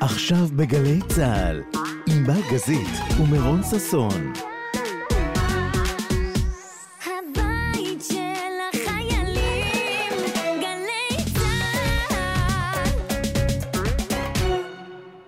[0.00, 1.62] עכשיו בגלי צה"ל,
[2.08, 2.88] עם גזית
[3.20, 4.32] ומירון ששון.
[7.06, 10.12] הבית של החיילים,
[10.60, 12.88] גלי צה"ל.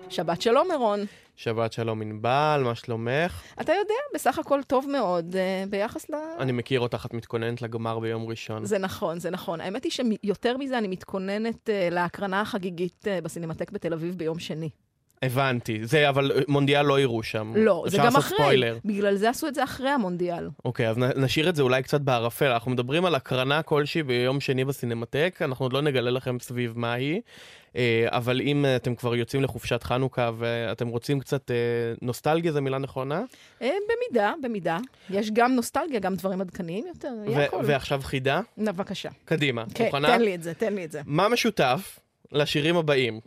[0.09, 0.99] שבת שלום, מירון.
[1.41, 3.43] שבת שלום ענבל, מה שלומך?
[3.61, 6.13] אתה יודע, בסך הכל טוב מאוד אה, ביחס ל...
[6.39, 8.65] אני מכיר אותך, את מתכוננת לגמר ביום ראשון.
[8.65, 9.61] זה נכון, זה נכון.
[9.61, 14.69] האמת היא שיותר מזה, אני מתכוננת אה, להקרנה החגיגית אה, בסינמטק בתל אביב ביום שני.
[15.21, 15.79] הבנתי.
[15.85, 17.53] זה, אבל אה, מונדיאל לא יראו שם.
[17.55, 18.37] לא, זה גם אחרי.
[18.37, 18.77] ספוילר.
[18.85, 20.49] בגלל זה עשו את זה אחרי המונדיאל.
[20.65, 22.45] אוקיי, אז נשאיר את זה אולי קצת בערפל.
[22.45, 26.93] אנחנו מדברים על הקרנה כלשהי ביום שני בסינמטק, אנחנו עוד לא נגלה לכם סביב מה
[26.93, 27.21] היא.
[27.75, 31.51] אה, אבל אם אה, אתם כבר יוצאים לחופשת חנוכה ואתם רוצים קצת
[32.01, 33.21] נוסטלגיה, זו מילה נכונה?
[33.61, 34.77] במידה, במידה.
[35.09, 37.61] יש גם נוסטלגיה, גם דברים עדכניים יותר, יהיה הכל.
[37.65, 38.41] ועכשיו חידה?
[38.57, 39.09] בבקשה.
[39.25, 39.63] קדימה.
[39.73, 40.07] כן, מוכנה?
[40.07, 41.01] תן לי את זה, תן לי את זה.
[41.05, 41.99] מה משותף
[42.31, 43.19] לשירים הבאים?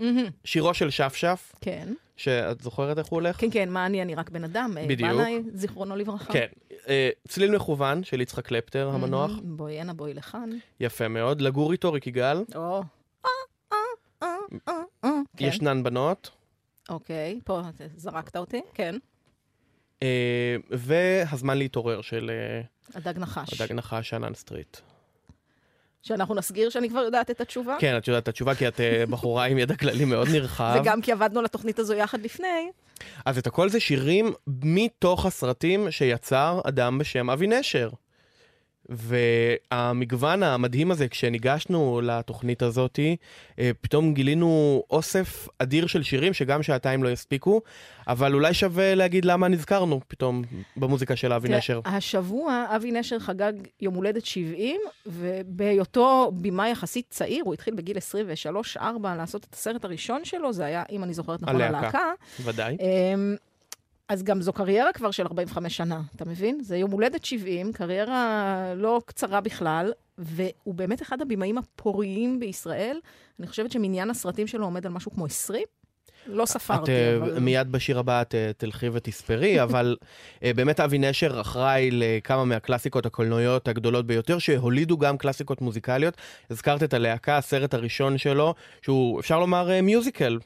[0.44, 1.88] שירו של שפשף, כן.
[2.16, 3.40] שאת זוכרת איך הוא הולך?
[3.40, 4.02] כן, כן, מה אני?
[4.02, 4.74] אני רק בן אדם.
[4.78, 5.10] אה, בדיוק.
[5.10, 6.32] בנאי, זיכרונו לברכה.
[6.32, 6.46] כן.
[6.88, 9.30] אה, צליל מכוון של יצחק קלפטר המנוח.
[9.42, 10.50] בואי הנה, בואי לכאן.
[10.80, 11.40] יפה מאוד.
[11.40, 12.82] לגור איתו ריק יגאל, או.
[14.22, 14.28] אה.
[15.36, 15.44] כן.
[15.44, 16.30] ישנן בנות,
[16.88, 17.60] אוקיי, פה
[17.96, 18.94] זרקת אותי, כן.
[20.70, 22.30] והזמן להתעורר של
[22.94, 23.60] הדג נחש.
[23.60, 24.76] הדג נחש ענן סטריט.
[26.04, 27.76] שאנחנו נסגיר שאני כבר יודעת את התשובה.
[27.80, 30.76] כן, את יודעת את התשובה, כי את אה, בחורה עם ידע כללי מאוד נרחב.
[30.80, 32.70] וגם כי עבדנו על התוכנית הזו יחד לפני.
[33.24, 37.90] אז את הכל זה שירים מתוך הסרטים שיצר אדם בשם אבי נשר.
[38.88, 42.98] והמגוון המדהים הזה, כשניגשנו לתוכנית הזאת,
[43.58, 47.60] אה, פתאום גילינו אוסף אדיר של שירים שגם שעתיים לא יספיקו,
[48.08, 50.42] אבל אולי שווה להגיד למה נזכרנו פתאום
[50.76, 51.80] במוזיקה של אבי נשר.
[51.84, 57.96] השבוע אבי נשר חגג יום הולדת 70, ובהיותו במאי יחסית צעיר, הוא התחיל בגיל
[58.76, 58.80] 23-4
[59.16, 61.78] לעשות את הסרט הראשון שלו, זה היה, אם אני זוכרת נכון, הלהקה.
[61.78, 62.12] הלהקה.
[62.44, 62.76] ודאי.
[64.08, 66.60] אז גם זו קריירה כבר של 45 שנה, אתה מבין?
[66.62, 73.00] זה יום הולדת 70, קריירה לא קצרה בכלל, והוא באמת אחד הבמאים הפוריים בישראל.
[73.38, 75.64] אני חושבת שמניין הסרטים שלו עומד על משהו כמו 20.
[76.26, 77.38] לא את ספרתי, אה, אבל...
[77.38, 79.96] מיד בשיר הבא את אה, תלכי ותספרי, אבל
[80.42, 86.14] אה, באמת אבי נשר אחראי לכמה מהקלאסיקות הקולנועיות הגדולות ביותר, שהולידו גם קלאסיקות מוזיקליות.
[86.50, 90.38] הזכרת את הלהקה, הסרט הראשון שלו, שהוא, אפשר לומר, מיוזיקל.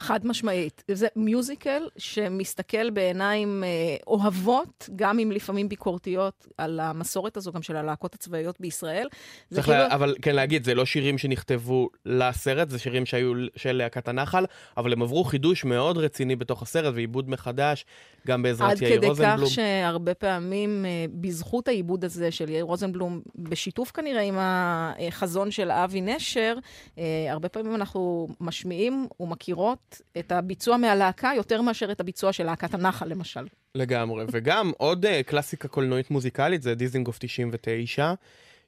[0.00, 0.84] חד משמעית.
[0.90, 3.64] זה מיוזיקל שמסתכל בעיניים
[4.06, 9.08] אוהבות, גם אם לפעמים ביקורתיות, על המסורת הזו גם של הלהקות הצבאיות בישראל.
[9.54, 9.78] צריך כאילו...
[9.78, 14.44] לה, אבל כן להגיד, זה לא שירים שנכתבו לסרט, זה שירים שהיו של להקת הנחל,
[14.76, 17.84] אבל הם עברו חידוש מאוד רציני בתוך הסרט ועיבוד מחדש,
[18.26, 19.48] גם בעזרת עד יאיר כדי רוזנבלום.
[19.48, 25.70] כך שהרבה פעמים, אה, בזכות העיבוד הזה של יאיר רוזנבלום, בשיתוף כנראה עם החזון של
[25.70, 26.56] אבי נשר,
[26.98, 32.74] אה, הרבה פעמים אנחנו משמיעים ומכירות את הביצוע מהלהקה יותר מאשר את הביצוע של להקת
[32.74, 33.46] הנחל, למשל.
[33.74, 38.14] לגמרי, וגם עוד uh, קלאסיקה קולנועית מוזיקלית, זה דיזינגוף 99,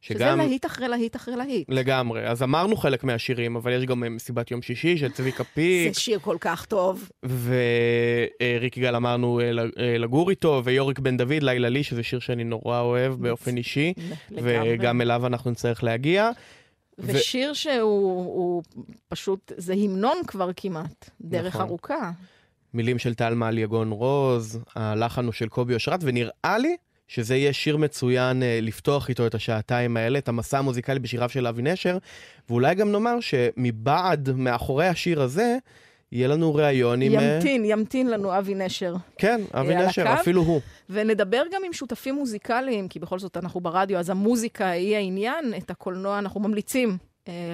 [0.02, 0.38] שזה שגם...
[0.38, 1.68] להיט אחרי להיט אחרי להיט.
[1.70, 5.94] לגמרי, אז אמרנו חלק מהשירים, אבל יש גם אה, מסיבת יום שישי של צביקה פיק,
[5.94, 7.10] זה שיר כל כך טוב.
[7.22, 12.44] וריק יגאל אמרנו אה, אה, לגור איתו, ויוריק בן דוד, לילה לי, שזה שיר שאני
[12.44, 13.92] נורא אוהב באופן אישי,
[14.30, 14.74] לגמרי.
[14.74, 16.30] וגם אליו אנחנו נצטרך להגיע.
[16.98, 17.82] ו- ושיר שהוא
[18.24, 18.62] הוא
[19.08, 21.66] פשוט, זה המנון כבר כמעט, דרך נכון.
[21.66, 22.10] ארוכה.
[22.74, 26.76] מילים של טל מעל יגון רוז, הלחן הוא של קובי אושרת, ונראה לי
[27.08, 31.46] שזה יהיה שיר מצוין אה, לפתוח איתו את השעתיים האלה, את המסע המוזיקלי בשיריו של
[31.46, 31.98] אבי נשר,
[32.48, 35.56] ואולי גם נאמר שמבעד, מאחורי השיר הזה,
[36.12, 37.18] יהיה לנו ראיון עם...
[37.18, 38.94] אה, ימתין, ימתין לנו אבי נשר.
[39.18, 40.20] כן, אבי אה, נשר, הקו?
[40.20, 40.60] אפילו הוא.
[40.90, 45.70] ונדבר גם עם שותפים מוזיקליים, כי בכל זאת אנחנו ברדיו, אז המוזיקה היא העניין, את
[45.70, 46.98] הקולנוע אנחנו ממליצים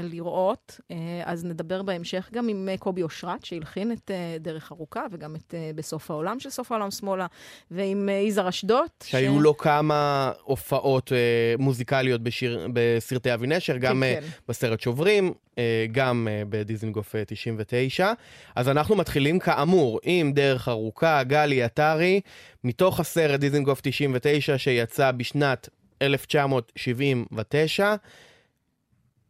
[0.03, 0.81] לראות.
[0.91, 5.37] אה, אז נדבר בהמשך גם עם אה, קובי אושרת, שהלחין את אה, דרך ארוכה, וגם
[5.37, 7.27] את אה, בסוף העולם של סוף העולם שמאלה,
[7.71, 9.05] ועם אה, יזהר אשדות.
[9.09, 11.19] שהיו לו כמה הופעות אה,
[11.59, 14.27] מוזיקליות בשיר, בסרטי אבי נשר, גם אה, כן.
[14.49, 18.13] בסרט שוברים, אה, גם אה, בדיזנגוף אה, 99.
[18.55, 22.21] אז אנחנו מתחילים כאמור עם דרך ארוכה, גלי עטרי,
[22.65, 25.69] מתוך הסרט דיזנגוף 99 שיצא בשנת
[26.03, 27.95] 1979.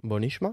[0.05, 0.49] בוא נשמע.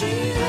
[0.00, 0.39] she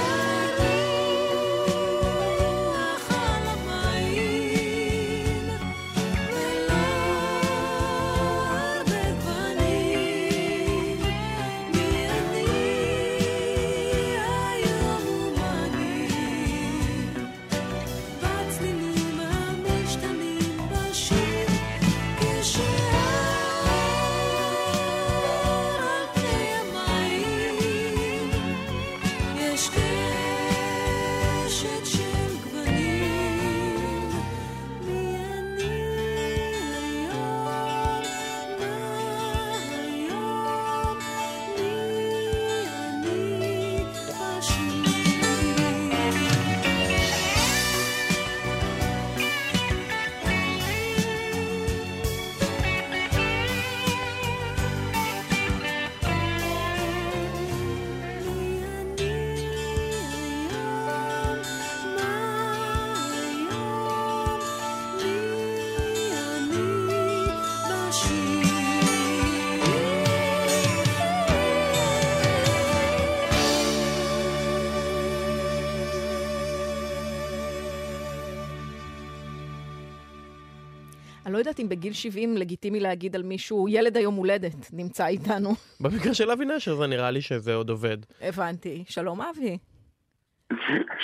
[81.32, 85.50] אני לא יודעת אם בגיל 70 לגיטימי להגיד על מישהו, ילד היום הולדת, נמצא איתנו.
[85.82, 87.98] במקרה של אבי נשר זה נראה לי שזה עוד עובד.
[88.22, 88.84] הבנתי.
[88.88, 89.58] שלום אבי.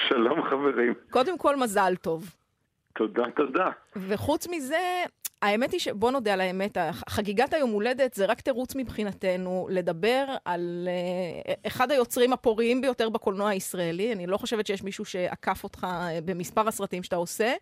[0.10, 2.36] שלום חברים, קודם כל, מזל טוב.
[2.96, 3.70] תודה תודה.
[3.96, 5.04] וחוץ מזה,
[5.42, 6.78] האמת היא שבוא נודה על האמת,
[7.10, 10.88] חגיגת היום הולדת זה רק תירוץ מבחינתנו לדבר על
[11.46, 14.14] uh, אחד היוצרים הפוריים ביותר בקולנוע הישראלי.
[14.14, 17.54] אני לא חושבת שיש מישהו שעקף אותך אה, במספר הסרטים שאתה עושה.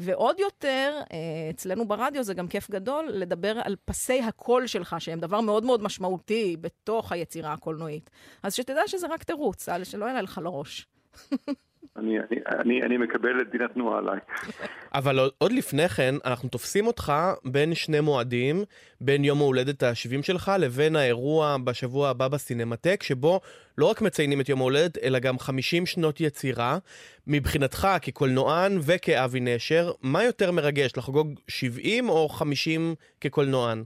[0.00, 1.06] ועוד יותר, uh,
[1.50, 5.82] אצלנו ברדיו זה גם כיף גדול לדבר על פסי הקול שלך, שהם דבר מאוד מאוד
[5.82, 8.10] משמעותי בתוך היצירה הקולנועית.
[8.42, 10.86] אז שתדע שזה רק תירוץ, שלא יעלה לך לראש.
[11.96, 14.18] אני, אני, אני, אני מקבל את דין התנועה עליי.
[14.94, 17.12] אבל עוד- עוד לפני כן, אנחנו תופסים אותך
[17.44, 18.56] בין שני מועדים,
[19.00, 23.40] בין יום ההולדת ה-70 שלך לבין האירוע בשבוע הבא בסינמטק, שבו
[23.78, 26.78] לא רק מציינים את יום ההולדת, אלא גם 50 שנות יצירה.
[27.26, 33.82] מבחינתך, כקולנוען וכאבי נשר, מה יותר מרגש, לחגוג 70 או 50 כקולנוען?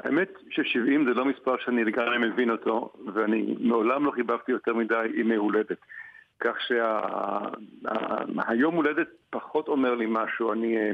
[0.00, 0.78] האמת ש-70
[1.08, 5.78] זה לא מספר שאני לגמרי מבין אותו, ואני מעולם לא חיבבתי יותר מדי ימי הולדת.
[6.40, 6.56] כך
[8.46, 10.52] שהיום הולדת פחות אומר לי משהו.
[10.52, 10.90] אני, אה,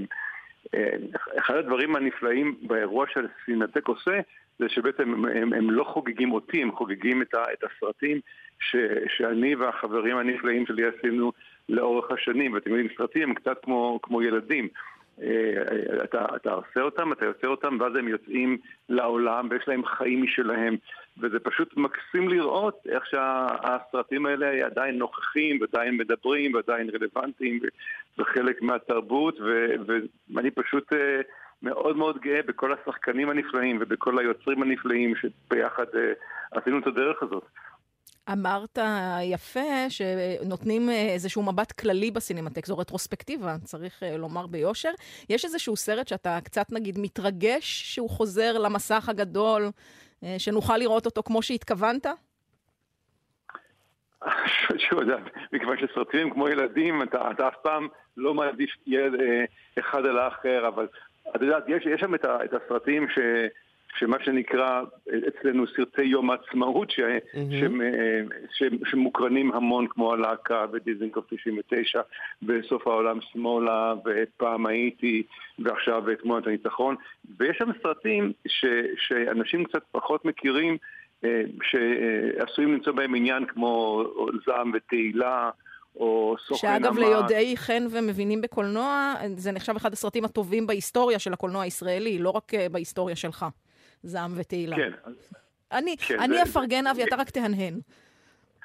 [0.74, 0.96] אה,
[1.38, 4.20] אחד הדברים הנפלאים באירוע שסינמטק עושה,
[4.58, 8.20] זה שבעצם הם, הם, הם לא חוגגים אותי, הם חוגגים את, ה, את הסרטים
[8.60, 8.76] ש,
[9.16, 11.32] שאני והחברים הנפלאים שלי עשינו
[11.68, 12.52] לאורך השנים.
[12.52, 14.68] ואתם יודעים, סרטים הם קצת כמו, כמו ילדים.
[15.22, 20.22] אה, אתה, אתה עושה אותם, אתה יוצר אותם, ואז הם יוצאים לעולם ויש להם חיים
[20.22, 20.76] משלהם.
[21.20, 27.60] וזה פשוט מקסים לראות איך שהסרטים האלה עדיין נוכחים, ועדיין מדברים, ועדיין רלוונטיים,
[28.18, 29.74] וחלק מהתרבות, ו-
[30.34, 31.20] ואני פשוט אה,
[31.62, 36.12] מאוד מאוד גאה בכל השחקנים הנפלאים ובכל היוצרים הנפלאים שביחד אה,
[36.50, 37.44] עשינו את הדרך הזאת.
[38.28, 38.78] אמרת
[39.22, 44.90] יפה שנותנים אה, איזשהו מבט כללי בסינמטק, זו רטרוספקטיבה, צריך אה, לומר ביושר.
[45.30, 49.70] יש איזשהו סרט שאתה קצת נגיד מתרגש שהוא חוזר למסך הגדול,
[50.24, 52.06] אה, שנוכל לראות אותו כמו שהתכוונת?
[54.88, 55.00] שוב,
[55.52, 59.20] מכיוון שסרטים כמו ילדים, אתה, אף פעם לא מעדיף ילד
[59.78, 60.88] אחד על האחר, אבל
[61.36, 63.18] את יודעת, יש, שם את, את הסרטים ש,
[63.98, 64.82] שמה שנקרא
[65.28, 67.82] אצלנו סרטי יום העצמאות, ש, mm-hmm.
[67.82, 68.20] אה,
[68.52, 72.00] ש, שמוקרנים המון כמו הלהקה ודיזנגוף 99
[72.42, 75.22] וסוף העולם שמאלה ופעם הייתי
[75.58, 76.96] ועכשיו תמונת הניצחון
[77.38, 78.64] ויש שם סרטים ש,
[78.96, 80.76] שאנשים קצת פחות מכירים
[81.24, 84.04] אה, שעשויים למצוא בהם עניין כמו
[84.46, 85.50] זעם ותהילה
[85.96, 86.98] או סוכן שאגב.
[86.98, 92.54] ליודעי חן ומבינים בקולנוע, זה נחשב אחד הסרטים הטובים בהיסטוריה של הקולנוע הישראלי, לא רק
[92.54, 93.46] אה, בהיסטוריה שלך,
[94.02, 94.76] זעם ותהילה.
[94.76, 94.90] כן,
[95.72, 97.74] אני, כן, אני זה- אפרגן, אבי, אתה רק תהנהן.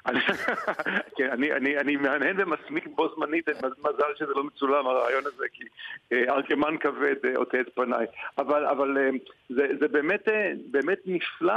[0.06, 0.20] אני-
[1.16, 5.64] כן, אני, אני, אני מהנהן ומסמיק בו זמנית, מזל שזה לא מצולם הרעיון הזה, כי
[6.12, 8.06] אה, ארכמן כבד אה, עוטה את פניי.
[8.38, 9.10] אבל, אבל אה,
[9.48, 10.28] זה, זה באמת,
[10.70, 11.54] באמת נפלא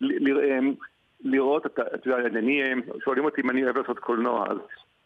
[0.00, 0.74] ל- ל-
[1.24, 2.62] לראות, אתה אתה יודע, אני,
[3.04, 4.56] שואלים אותי אם אני אוהב לעשות קולנוע, אז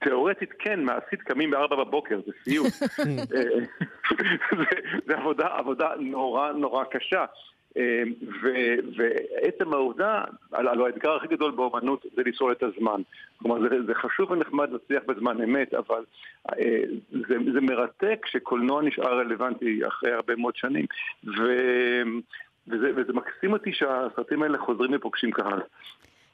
[0.05, 2.73] תיאורטית כן, מעשית קמים בארבע בבוקר, זה סיוט.
[4.59, 4.65] זה,
[5.07, 7.25] זה עבודה, עבודה נורא נורא קשה.
[8.43, 13.03] ו- ועצם העובדה, הלוא האתגר הכי גדול באומנות זה ליצור את הזמן.
[13.37, 16.05] כלומר, זה, זה חשוב ונחמד להצליח בזמן אמת, אבל
[16.53, 20.87] אה, זה, זה מרתק שקולנוע נשאר רלוונטי אחרי הרבה מאוד שנים.
[21.25, 21.43] ו,
[22.69, 25.61] וזה, וזה מקסים אותי שהסרטים האלה חוזרים ופוגשים קהל.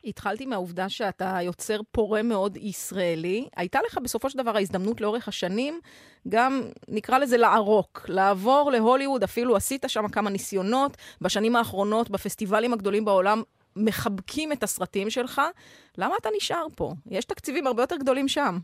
[0.04, 3.49] התחלתי מהעובדה שאתה יוצר פורה מאוד ישראלי.
[3.57, 5.80] הייתה לך בסופו של דבר ההזדמנות לאורך השנים
[6.28, 10.97] גם, נקרא לזה לערוק, לעבור להוליווד, אפילו עשית שם כמה ניסיונות.
[11.21, 13.42] בשנים האחרונות, בפסטיבלים הגדולים בעולם,
[13.76, 15.42] מחבקים את הסרטים שלך.
[15.99, 16.92] למה אתה נשאר פה?
[17.11, 18.59] יש תקציבים הרבה יותר גדולים שם.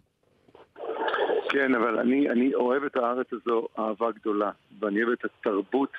[1.48, 4.50] כן, אבל אני, אני אוהב את הארץ הזו אהבה גדולה,
[4.80, 5.92] ואני אוהב את התרבות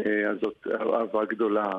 [0.00, 1.72] אה, הזאת אהבה גדולה,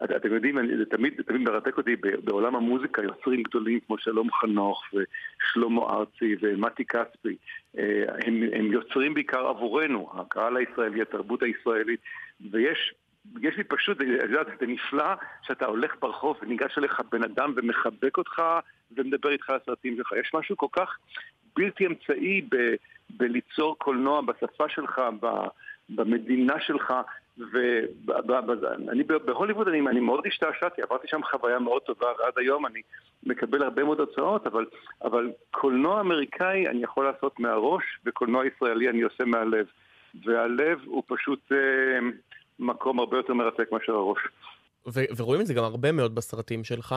[0.00, 4.82] ואתם יודעים, אני, זה תמיד, תמיד מרתק אותי בעולם המוזיקה, יוצרים גדולים כמו שלום חנוך
[4.94, 7.36] ושלמה ארצי ומתי כספי,
[7.78, 12.00] אה, הם, הם יוצרים בעיקר עבורנו, הקהל הישראלי, התרבות הישראלית,
[12.50, 12.94] ויש
[13.42, 18.18] יש לי פשוט, את יודעת, זה נפלא שאתה הולך ברחוב וניגש אליך בן אדם ומחבק
[18.18, 18.42] אותך
[18.96, 20.12] ומדבר איתך על הסרטים שלך.
[20.12, 20.98] יש משהו כל כך
[21.56, 22.74] בלתי אמצעי ב,
[23.10, 25.26] בליצור קולנוע בשפה שלך, ב,
[25.88, 26.94] במדינה שלך,
[27.38, 32.80] ואני בהוליווד אני, אני מאוד השתעשעתי, עברתי שם חוויה מאוד טובה, ועד היום אני
[33.22, 34.66] מקבל הרבה מאוד הצעות, אבל,
[35.04, 39.66] אבל קולנוע אמריקאי אני יכול לעשות מהראש, וקולנוע ישראלי אני עושה מהלב.
[40.24, 41.98] והלב הוא פשוט אה,
[42.58, 44.18] מקום הרבה יותר מרתק מאשר הראש.
[44.86, 46.94] ו- ורואים את זה גם הרבה מאוד בסרטים שלך,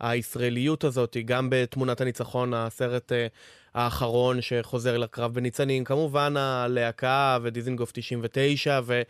[0.00, 3.14] הישראליות הזאת, גם בתמונת הניצחון, הסרט uh,
[3.74, 9.02] האחרון שחוזר לקרב בניצנים, כמובן הלהקה ודיזנגוף 99, ו...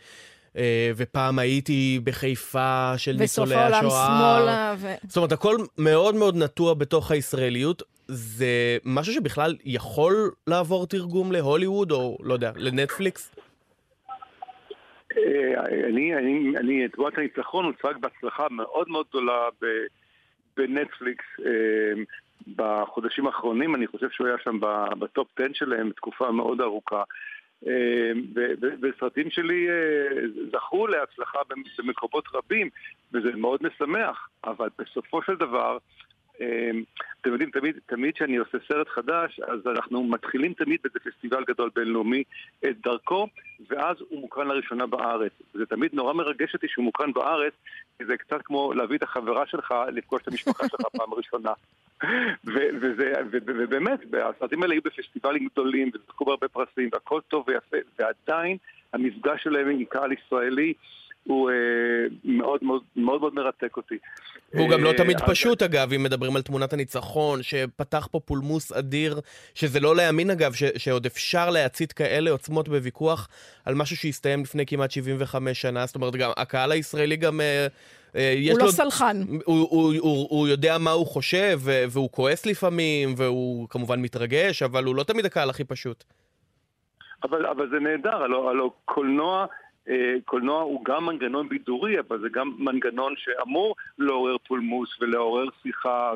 [0.55, 0.57] uh,
[0.97, 4.07] ופעם הייתי בחיפה של וסוף ניצולי העולם השואה.
[4.07, 4.93] שמאלה, ו...
[5.07, 7.83] זאת אומרת, הכל מאוד מאוד נטוע בתוך הישראליות.
[8.07, 13.35] זה משהו שבכלל יכול לעבור תרגום להוליווד, או לא יודע, לנטפליקס?
[15.17, 19.85] אה, אני, אני, אני, תבואת הניצחון הוצג בהצלחה מאוד מאוד גדולה ב-
[20.57, 22.03] בנטפליקס אה,
[22.55, 27.03] בחודשים האחרונים, אני חושב שהוא היה שם ב- בטופ 10 שלהם תקופה מאוד ארוכה.
[27.67, 28.11] אה,
[28.81, 32.69] וסרטים שלי אה, זכו להצלחה במ- במקומות רבים,
[33.13, 35.77] וזה מאוד משמח, אבל בסופו של דבר,
[36.41, 36.71] אה,
[37.21, 41.69] אתם יודעים, תמיד, תמיד כשאני עושה סרט חדש, אז אנחנו מתחילים תמיד באיזה פסטיבל גדול
[41.75, 42.23] בינלאומי
[42.65, 43.27] את דרכו,
[43.69, 45.31] ואז הוא מוקרן לראשונה בארץ.
[45.53, 47.53] זה תמיד נורא מרגש אותי שהוא מוקרן בארץ,
[47.97, 51.53] כי זה קצת כמו להביא את החברה שלך לפגוש את המשפחה שלך פעם ראשונה.
[53.47, 53.99] ובאמת,
[54.35, 58.57] הסרטים האלה היו בפסטיבלים גדולים, וזכו בהרבה פרסים, והכל טוב ויפה, ועדיין
[58.93, 60.73] המפגש שלהם עם קהל ישראלי
[61.23, 61.55] הוא אה,
[62.23, 63.97] מאוד מאוד מאוד מאוד מרתק אותי.
[64.53, 68.71] והוא גם לא אה, תמיד פשוט, אגב, אם מדברים על תמונת הניצחון, שפתח פה פולמוס
[68.71, 69.19] אדיר,
[69.55, 73.29] שזה לא לימין, אגב, שעוד אפשר להצית כאלה עוצמות בוויכוח
[73.65, 75.85] על משהו שהסתיים לפני כמעט 75 שנה.
[75.85, 77.39] זאת אומרת, גם הקהל הישראלי גם...
[78.15, 78.71] אה, אה, הוא לא לו...
[78.71, 79.17] סלחן.
[79.45, 84.63] הוא, הוא, הוא, הוא יודע מה הוא חושב, ו- והוא כועס לפעמים, והוא כמובן מתרגש,
[84.63, 86.03] אבל הוא לא תמיד הקהל הכי פשוט.
[87.23, 89.45] אבל, אבל זה נהדר, הלוא, הלוא קולנוע,
[89.89, 96.11] אה, קולנוע הוא גם מנגנון בידורי, אבל זה גם מנגנון שאמור לעורר פולמוס ולעורר שיחה,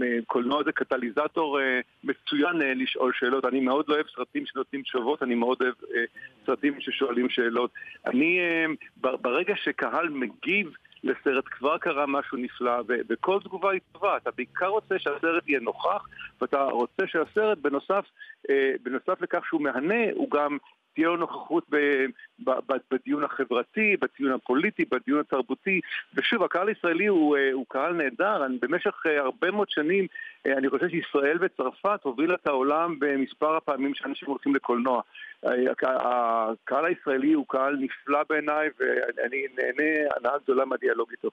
[0.00, 3.44] וקולנוע זה קטליזטור אה, מצוין אה, לשאול שאלות.
[3.44, 6.04] אני מאוד לא אוהב סרטים שנותנים תשובות, אני מאוד אוהב אה,
[6.46, 7.70] סרטים ששואלים שאלות.
[8.06, 8.66] אני, אה,
[9.00, 10.70] ב- ברגע שקהל מגיב
[11.04, 14.16] לסרט כבר קרה משהו נפלא, וכל תגובה היא טובה.
[14.16, 16.06] אתה בעיקר רוצה שהסרט יהיה נוכח,
[16.40, 18.04] ואתה רוצה שהסרט, בנוסף,
[18.50, 20.58] אה, בנוסף לכך שהוא מהנה, הוא גם
[20.94, 22.04] תהיה לו נוכחות ב-
[22.44, 25.80] ב- ב- בדיון החברתי, בדיון הפוליטי, בדיון התרבותי.
[26.14, 28.44] ושוב, הקהל הישראלי הוא, אה, הוא קהל נהדר.
[28.46, 30.06] אני, במשך אה, הרבה מאוד שנים,
[30.46, 35.02] אה, אני חושב שישראל וצרפת הובילה את העולם במספר הפעמים שאנשים הולכים לקולנוע.
[35.42, 41.30] הק- הקהל הישראלי הוא קהל נפלא בעיניי, ואני נהנה הנאה גדולה מהדיאלוג איתו.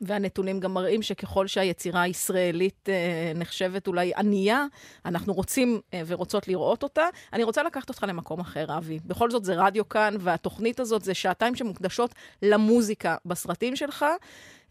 [0.00, 4.66] והנתונים גם מראים שככל שהיצירה הישראלית אה, נחשבת אולי ענייה,
[5.04, 7.06] אנחנו רוצים אה, ורוצות לראות אותה.
[7.32, 8.98] אני רוצה לקחת אותך למקום אחר, אבי.
[9.06, 14.04] בכל זאת זה רדיו כאן, והתוכנית הזאת זה שעתיים שמוקדשות למוזיקה בסרטים שלך.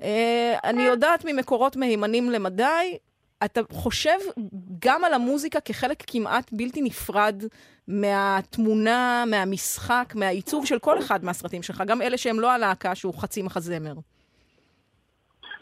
[0.02, 2.98] אה, אני יודעת ממקורות מהימנים למדי,
[3.46, 4.18] אתה חושב
[4.80, 7.44] גם על המוזיקה כחלק כמעט בלתי נפרד
[7.88, 13.42] מהתמונה, מהמשחק, מהעיצוב של כל אחד מהסרטים שלך, גם אלה שהם לא הלהקה שהוא חצי
[13.42, 13.94] מחזמר.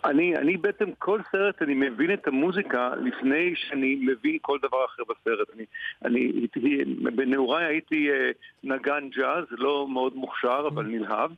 [0.06, 5.04] אני, אני בעצם כל סרט, אני מבין את המוזיקה לפני שאני מבין כל דבר אחר
[5.04, 5.48] בסרט.
[5.56, 5.66] אני,
[6.06, 6.84] אני הייתי,
[7.16, 8.32] בנעוריי הייתי אה,
[8.64, 11.32] נגן ג'אז, לא מאוד מוכשר, אבל נלהב.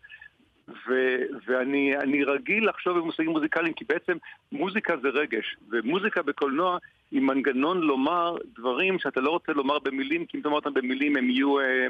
[0.87, 1.15] ו,
[1.47, 4.17] ואני אני רגיל לחשוב במושגים מוזיקליים, כי בעצם
[4.51, 6.77] מוזיקה זה רגש, ומוזיקה בקולנוע
[7.11, 11.29] היא מנגנון לומר דברים שאתה לא רוצה לומר במילים, כי אם תאמר אותם במילים הם
[11.29, 11.87] יהיו אה,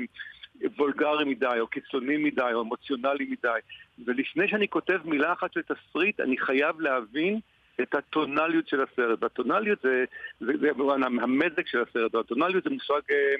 [0.77, 3.59] וולגריים מדי, או קיצוניים מדי, או אמוציונליים מדי.
[4.05, 7.39] ולפני שאני כותב מילה אחת של תסריט, אני חייב להבין
[7.81, 9.23] את הטונליות של הסרט.
[9.23, 10.05] והטונליות זה,
[10.39, 13.35] זה, זה כמובן המזג של הסרט, והטונליות זה מושג, אה,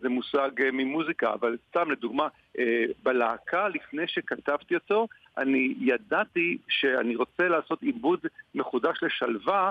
[0.00, 2.28] זה מושג אה, ממוזיקה, אבל סתם לדוגמה,
[2.58, 8.20] אה, בלהקה, לפני שכתבתי אותו, אני ידעתי שאני רוצה לעשות עיבוד
[8.54, 9.70] מחודש לשלווה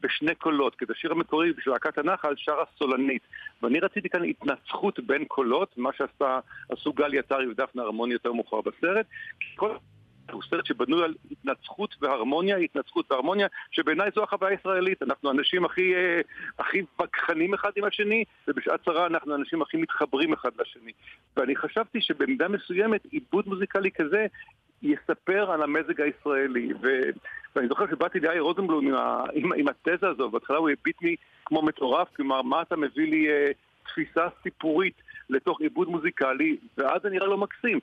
[0.00, 3.22] בשני קולות, כי את השיר המקורי של להקת הנחל שרה סולנית.
[3.62, 9.06] ואני רציתי כאן התנצחות בין קולות, מה שעשו גלי עטרי ודפנה הרמוני יותר מאוחר בסרט.
[9.54, 9.76] כל...
[10.32, 15.02] הוא סרט שבנוי על התנצחות והרמוניה, התנצחות והרמוניה, שבעיניי זו החוויה הישראלית.
[15.02, 16.20] אנחנו האנשים הכי, אה,
[16.58, 20.92] הכי וכחנים אחד עם השני, ובשעת צרה אנחנו האנשים הכי מתחברים אחד לשני.
[21.36, 24.26] ואני חשבתי שבמידה מסוימת עיבוד מוזיקלי כזה
[24.82, 26.72] יספר על המזג הישראלי.
[26.82, 26.88] ו...
[27.56, 29.24] ואני זוכר שבאתי ליאיר רוזנבלום עם, ה...
[29.32, 33.28] עם, עם התזה הזו, בהתחלה הוא הביט לי כמו מטורף, כלומר, מה אתה מביא לי
[33.28, 33.50] אה,
[33.86, 34.94] תפיסה סיפורית
[35.30, 37.78] לתוך עיבוד מוזיקלי, ואז זה נראה לו מקסים.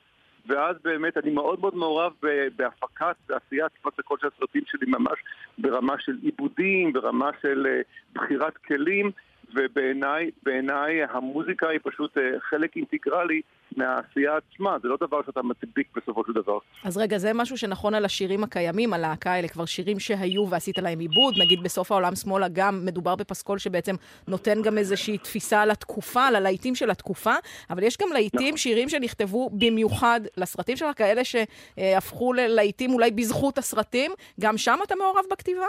[0.46, 2.12] ואז באמת אני מאוד מאוד מעורב
[2.56, 5.18] בהפקת ועשיית כמעט הכל של הסרטים שלי ממש
[5.58, 7.80] ברמה של עיבודים, ברמה של אה,
[8.12, 9.10] בחירת כלים,
[9.54, 13.40] ובעיניי בעיניי המוזיקה היא פשוט אה, חלק אינטגרלי
[13.76, 16.58] מהעשייה עצמה, זה לא דבר שאתה מדביק בסופו של דבר.
[16.84, 20.98] אז רגע, זה משהו שנכון על השירים הקיימים, הלהקה האלה, כבר שירים שהיו ועשית להם
[20.98, 23.94] עיבוד, נגיד בסוף העולם שמאלה גם מדובר בפסקול שבעצם
[24.28, 27.34] נותן גם איזושהי תפיסה על התקופה, על הלהיטים של התקופה,
[27.70, 34.12] אבל יש גם להיטים, שירים שנכתבו במיוחד לסרטים שלך, כאלה שהפכו ללהיטים אולי בזכות הסרטים,
[34.40, 35.66] גם שם אתה מעורב בכתיבה?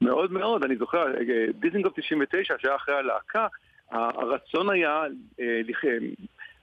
[0.00, 3.46] מאוד מאוד, אני זוכר, אה, דיזנגוף 99, שהיה אחרי הלהקה,
[3.90, 5.02] הרצון היה
[5.40, 5.84] אה, לכ-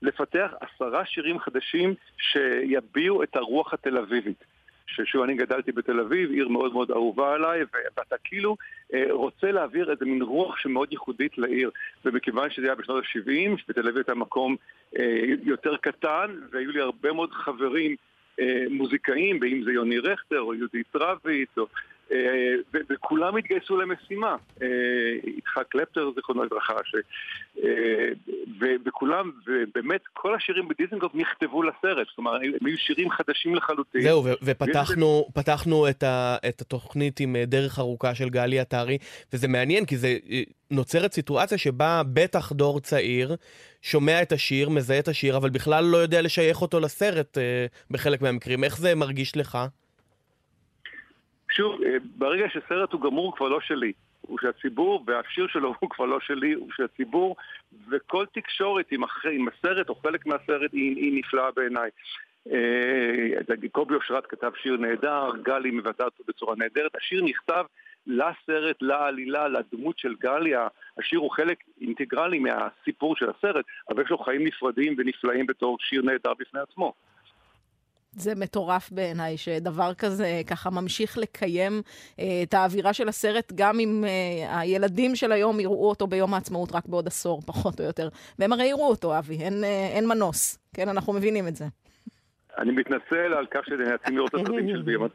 [0.01, 4.43] לפתח עשרה שירים חדשים שיביעו את הרוח התל אביבית.
[4.87, 7.61] ששוב, אני גדלתי בתל אביב, עיר מאוד מאוד אהובה עליי,
[7.97, 8.57] ואתה כאילו
[8.93, 11.71] אה, רוצה להעביר איזה מין רוח שמאוד ייחודית לעיר.
[12.05, 14.55] ומכיוון שזה היה בשנות ה-70, שבתל אביב הייתה מקום
[14.99, 17.95] אה, יותר קטן, והיו לי הרבה מאוד חברים
[18.39, 21.67] אה, מוזיקאים, ואם זה יוני רכטר או יהודית רביץ, או...
[22.11, 22.17] אה,
[22.89, 24.35] וכולם התגייסו למשימה.
[24.61, 24.67] אה,
[25.37, 26.73] יצחק קלפטר, זיכרונו לברכה.
[27.63, 28.09] אה,
[28.85, 34.01] וכולם, ובאמת כל השירים בדיזנגוף נכתבו לסרט, כלומר, הם היו שירים חדשים לחלוטין.
[34.01, 38.97] זהו, ופתחנו פתחנו את, התוכנית עם דרך ארוכה של גלי עטרי,
[39.33, 40.17] וזה מעניין, כי זה
[40.71, 43.35] נוצרת סיטואציה שבה בטח דור צעיר
[43.81, 47.37] שומע את השיר, מזהה את השיר, אבל בכלל לא יודע לשייך אותו לסרט
[47.91, 48.63] בחלק מהמקרים.
[48.63, 49.57] איך זה מרגיש לך?
[51.55, 53.93] שוב, אה, ברגע שסרט הוא גמור, הוא כבר לא שלי.
[54.21, 57.35] הוא של הציבור, והשיר שלו הוא כבר לא שלי, הוא של הציבור,
[57.89, 61.89] וכל תקשורת עם, אחרי, עם הסרט או חלק מהסרט היא, היא נפלאה בעיניי.
[62.51, 66.95] אה, קובי אושרת כתב שיר נהדר, גלי מבטאה אותו בצורה נהדרת.
[66.95, 67.65] השיר נכתב
[68.07, 70.53] לסרט, לעלילה, לדמות של גלי.
[70.97, 76.01] השיר הוא חלק אינטגרלי מהסיפור של הסרט, אבל יש לו חיים נפרדים ונפלאים בתור שיר
[76.01, 76.93] נהדר בפני עצמו.
[78.17, 81.81] זה מטורף בעיניי, שדבר כזה ככה ממשיך לקיים
[82.19, 86.71] אה, את האווירה של הסרט, גם אם אה, הילדים של היום יראו אותו ביום העצמאות
[86.71, 88.09] רק בעוד עשור, פחות או יותר.
[88.39, 90.59] והם הרי יראו אותו, אבי, אין, אה, אין מנוס.
[90.73, 91.65] כן, אנחנו מבינים את זה.
[92.57, 95.11] אני מתנצל על כך שנאלצים לראות את הסרטים של בימת.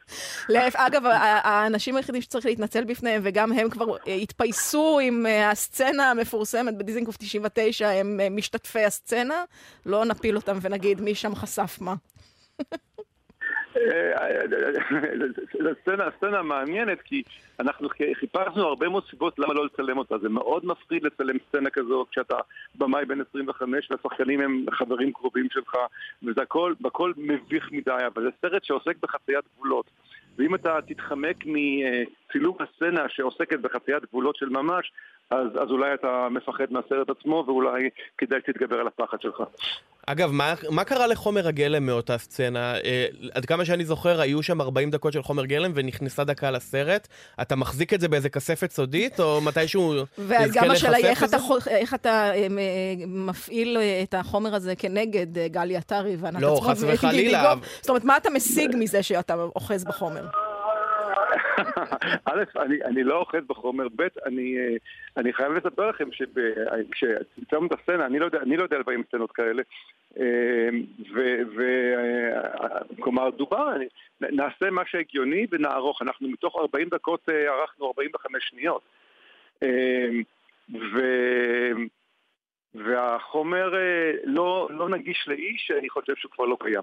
[0.87, 1.03] אגב,
[1.43, 7.17] האנשים היחידים שצריך להתנצל בפניהם, וגם הם כבר אה, התפייסו עם אה, הסצנה המפורסמת בדיזינגוף
[7.17, 9.45] 99, הם אה, משתתפי הסצנה,
[9.87, 11.95] לא נפיל אותם ונגיד מי שם חשף מה.
[15.63, 15.71] זו
[16.17, 17.23] סצנה, מעניינת כי
[17.61, 20.19] אנחנו חיפשנו הרבה מאוד סיבות למה לא לצלם אותה.
[20.19, 22.37] זה מאוד מפחיד לצלם סצנה כזו כשאתה
[22.75, 25.75] במאי בן 25 והשחקנים הם חברים קרובים שלך
[26.23, 29.91] וזה הכל, הכל מביך מדי, אבל זה סרט שעוסק בחציית גבולות.
[30.39, 31.37] ואם אתה תתחמק
[32.29, 34.93] מצילום הסצנה שעוסקת בחציית גבולות של ממש,
[35.31, 37.89] אז, אז אולי אתה מפחד מהסרט עצמו ואולי
[38.19, 39.43] כדאי שתתגבר על הפחד שלך.
[40.07, 42.75] אגב, מה, מה קרה לחומר הגלם מאותה סצנה?
[42.75, 47.09] אה, עד כמה שאני זוכר, היו שם 40 דקות של חומר גלם ונכנסה דקה לסרט.
[47.43, 51.37] אתה מחזיק את זה באיזה כספת סודית, או מתישהו וגם נזכה השאלה היא איך אתה,
[51.71, 52.47] איך אתה אה, אה,
[53.07, 57.55] מפעיל אה, את החומר הזה כנגד אה, גלי עטרי וענת לא, עצמון חס ואתי וחלילה.
[57.81, 60.27] זאת אומרת, מה אתה משיג מזה שאתה אוחז בחומר?
[62.31, 64.77] א', אני, אני לא אוחז בחומר, ב', אני, אה,
[65.17, 69.33] אני חייב לספר לכם שכשצמצמנו את הסצנה, אני לא יודע, אני לא יודע לביים סצנות
[69.33, 69.63] כאלה,
[70.19, 70.69] אה,
[72.97, 73.87] וכלומר, דובר, אני-
[74.21, 78.83] נעשה מה שהגיוני ונערוך, אנחנו מתוך 40 דקות אה, ערכנו 45 שניות.
[79.63, 80.09] אה,
[80.95, 80.99] ו...
[82.75, 86.83] והחומר אה, לא, לא נגיש לאיש, אני חושב שהוא כבר לא קיים.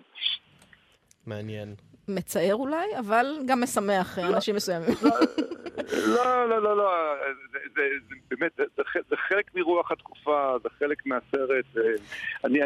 [1.28, 1.76] מעניין.
[2.08, 4.96] מצער אולי, אבל גם משמח אה, אנשים מסוימים.
[5.94, 6.91] לא, לא, לא, לא,
[7.52, 7.82] זה, זה,
[8.30, 8.52] באמת,
[9.10, 11.65] זה, חלק מרוח התקופה, זה חלק מהסרט.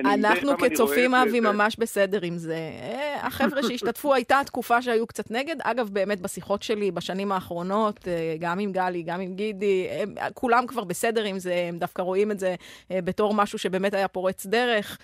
[0.06, 2.56] אנחנו כצופים, את אבי, ממש בסדר עם זה.
[2.56, 5.56] אה, החבר'ה שהשתתפו, הייתה תקופה שהיו קצת נגד.
[5.64, 9.88] אגב, באמת, בשיחות שלי בשנים האחרונות, אה, גם עם גלי, גם עם גידי,
[10.34, 12.56] כולם כבר בסדר עם זה, הם דווקא רואים את זה
[12.92, 14.98] אה, בתור משהו שבאמת היה פורץ דרך.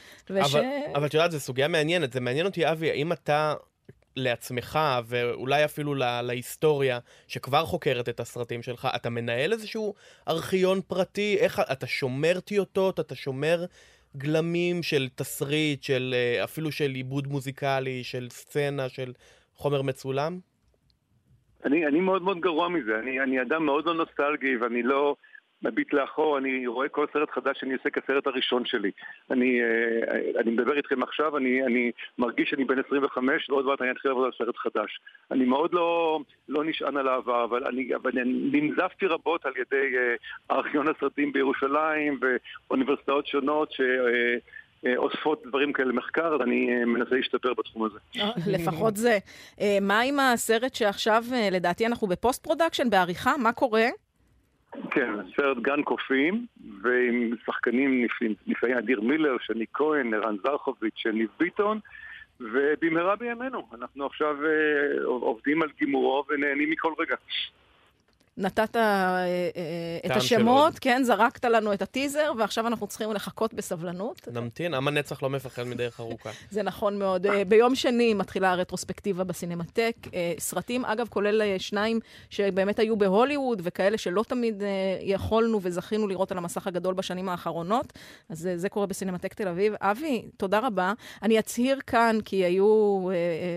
[0.96, 2.14] אבל את יודעת, זו סוגיה מעניינת.
[2.14, 3.54] זה מעניין אותי, אבי, האם אתה
[4.16, 9.94] לעצמך, ואולי אפילו לה, להיסטוריה, שכבר חוקרת את הסרטים שלך, אתה מנהל איזשהו
[10.28, 11.38] ארכיון פרטי?
[11.40, 13.00] איך אתה שומר טיוטות?
[13.00, 13.66] אתה שומר
[14.18, 19.14] גלמים של תסריט, של אה, אפילו של עיבוד מוזיקלי, של סצנה, של
[19.56, 20.40] חומר מצולם?
[21.66, 25.16] אני, אני מאוד מאוד גרוע מזה, אני, אני אדם מאוד לא נוסטלגי ואני לא
[25.66, 28.92] מביט לאחור, אני רואה כל סרט חדש שאני עושה כסרט הראשון שלי.
[29.32, 33.92] אני, אה, אני מדבר איתכם עכשיו, אני, אני מרגיש שאני בן 25 ועוד מעט אני
[33.92, 35.00] אתחיל לעבוד על סרט חדש.
[35.32, 40.16] אני מאוד לא, לא נשען על העבר, אבל אני, אני ננזפתי רבות על ידי אה,
[40.56, 43.82] ארכיון הסרטים בירושלים ואוניברסיטאות שונות ש...
[43.82, 48.00] אה, אוספות דברים כאלה למחקר, אז אני מנסה להשתפר בתחום הזה.
[48.48, 49.18] לפחות זה.
[49.82, 53.38] מה עם הסרט שעכשיו, לדעתי, אנחנו ב post production, בעריכה?
[53.38, 53.86] מה קורה?
[54.92, 56.46] כן, סרט גן קופים,
[56.82, 58.08] ועם שחקנים
[58.48, 61.80] נפלאים, אדיר מילר, שני כהן, ערן זרחוביץ', ניב ביטון,
[62.40, 63.68] ובמהרה בימינו.
[63.74, 67.16] אנחנו עכשיו אה, עובדים על גימורו ונהנים מכל רגע.
[68.38, 68.82] נתת אה,
[69.26, 70.80] אה, את השמות.
[70.80, 74.28] כן, זרקת לנו את הטיזר, ועכשיו אנחנו צריכים לחכות בסבלנות.
[74.28, 76.30] נמתין, עם הנצח לא מפחד מדרך ארוכה.
[76.52, 77.26] זה נכון מאוד.
[77.26, 79.96] אה, ביום שני מתחילה הרטרוספקטיבה בסינמטק.
[80.40, 84.64] סרטים, אגב, כולל שניים שבאמת היו בהוליווד, וכאלה שלא תמיד
[85.02, 87.94] יכולנו וזכינו לראות על המסך הגדול בשנים האחרונות.
[88.30, 89.74] אז זה קורה בסינמטק תל אביב.
[89.82, 90.94] אבי, תודה רבה.
[91.24, 93.10] אני אצהיר כאן, כי היו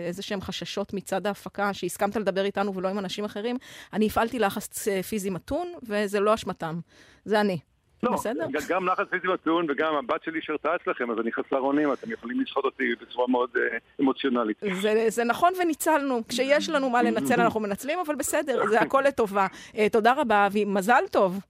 [0.06, 3.56] איזה שהם חששות מצד ההפקה, שהסכמת לדבר איתנו ולא עם אנשים אחרים.
[3.92, 6.80] אני הפעלתי לחץ אה, פיזי מתון, וזה לא אשמתם.
[7.24, 7.58] זה אני.
[8.02, 8.46] לא, בסדר.
[8.68, 12.40] גם לחץ פיזי מתון וגם הבת שלי שירתה אצלכם, אז אני חסר אונים, אתם יכולים
[12.40, 14.56] לשחוט אותי בצורה מאוד אה, אמוציונלית.
[14.80, 16.22] זה, זה נכון וניצלנו.
[16.28, 19.46] כשיש לנו מה לנצל, אנחנו מנצלים, אבל בסדר, זה הכל לטובה.
[19.72, 20.64] Uh, תודה רבה, אבי.
[20.64, 21.40] מזל טוב.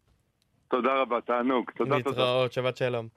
[0.71, 1.71] תודה רבה, תענוג.
[1.77, 2.11] תודה, תודה.
[2.11, 3.09] להתראות, שבת שלום.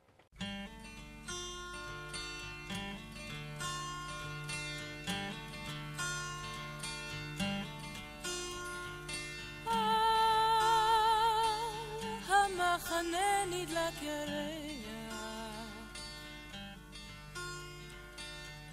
[13.02, 14.86] מחנה נדלק ירח.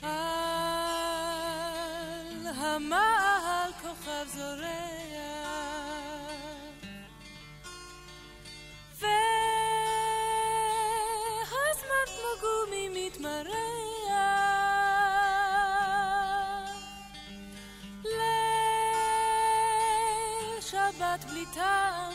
[0.02, 0.08] על
[2.56, 4.68] המעל כוכב זורח.
[8.98, 9.26] והזמן
[12.06, 13.48] כמו גומי מתמרח.
[18.04, 18.20] ליל
[20.60, 22.12] שבת בלי טעם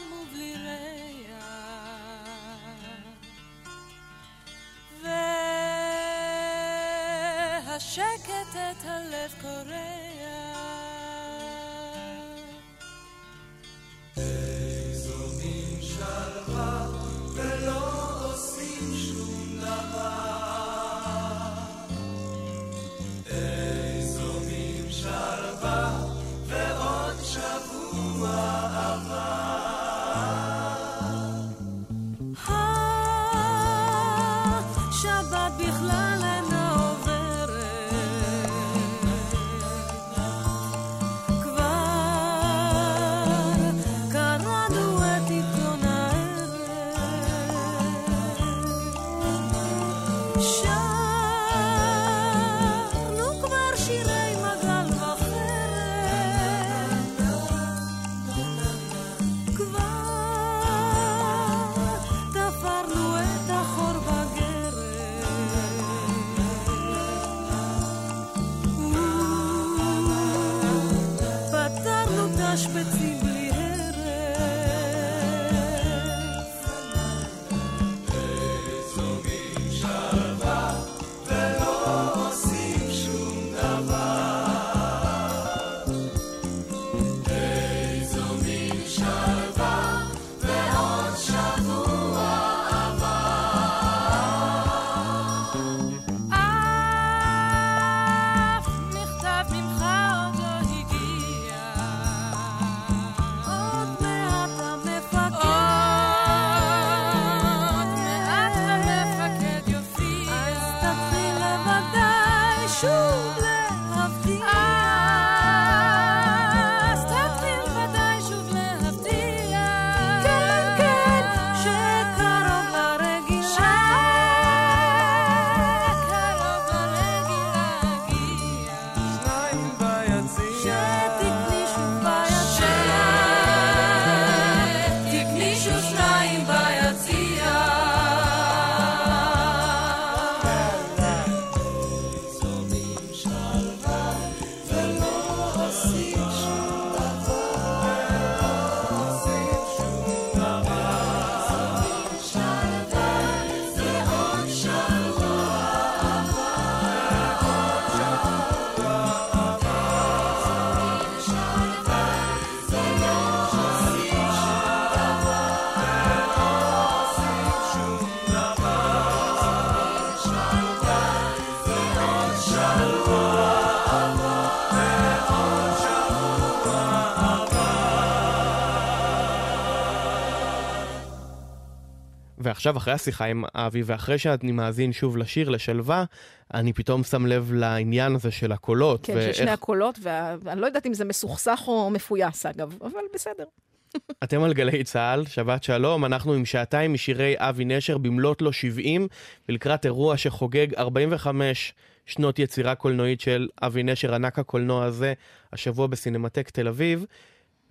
[182.63, 186.05] ועכשיו, אחרי השיחה עם אבי, ואחרי שאני מאזין שוב לשיר, לשלווה,
[186.53, 189.05] אני פתאום שם לב לעניין הזה של הקולות.
[189.05, 193.43] כן, של שני הקולות, ואני לא יודעת אם זה מסוכסך או מפויס, אגב, אבל בסדר.
[194.23, 199.07] אתם על גלי צה"ל, שבת שלום, אנחנו עם שעתיים משירי אבי נשר במלאת לו 70,
[199.49, 201.73] ולקראת אירוע שחוגג 45
[202.05, 205.13] שנות יצירה קולנועית של אבי נשר, ענק הקולנוע הזה,
[205.53, 207.05] השבוע בסינמטק תל אביב,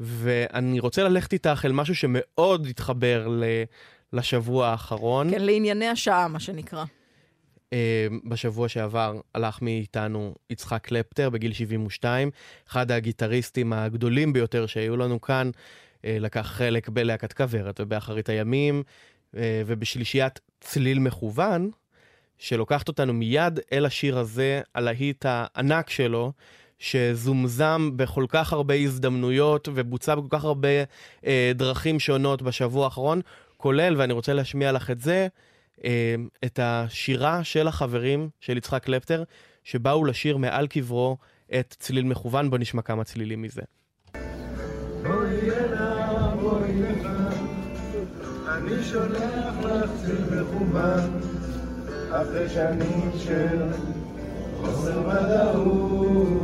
[0.00, 3.44] ואני רוצה ללכת איתך אל משהו שמאוד התחבר ל...
[4.12, 5.30] לשבוע האחרון.
[5.30, 6.84] כן, לענייני השעה, מה שנקרא.
[7.70, 7.74] Uh,
[8.24, 12.30] בשבוע שעבר הלך מאיתנו יצחק קלפטר בגיל 72,
[12.68, 18.82] אחד הגיטריסטים הגדולים ביותר שהיו לנו כאן, uh, לקח חלק בלהקת כוורת ובאחרית הימים,
[19.32, 21.70] uh, ובשלישיית צליל מכוון,
[22.38, 26.32] שלוקחת אותנו מיד אל השיר הזה, הלהיט הענק שלו,
[26.78, 30.68] שזומזם בכל כך הרבה הזדמנויות ובוצע בכל כך הרבה
[31.20, 33.20] uh, דרכים שונות בשבוע האחרון,
[33.62, 35.28] כולל, ואני רוצה להשמיע לך את זה,
[36.44, 39.22] את השירה של החברים של יצחק קלפטר,
[39.64, 41.16] שבאו לשיר מעל קברו
[41.60, 42.50] את צליל מכוון.
[42.50, 43.62] בוא נשמע כמה צלילים מזה.
[48.48, 51.20] אני שולח לך צליל מכוון,
[52.10, 53.62] אחרי שנים של
[54.60, 56.42] חוסר ודאות.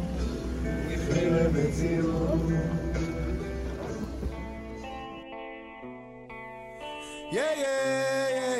[0.90, 2.40] יפני למציאות.
[7.32, 8.55] Yeah, yeah, yeah, yeah, yeah.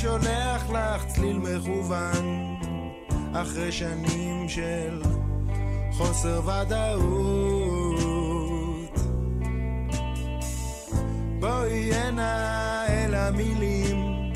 [0.00, 2.56] שולח לך צליל מכוון,
[3.34, 5.02] אחרי שנים של
[5.92, 7.76] חוסר ודאות.
[11.40, 14.32] בואי הנה אל המילים,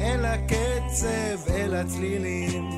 [0.00, 2.70] אל הקצב, אל הצלילים.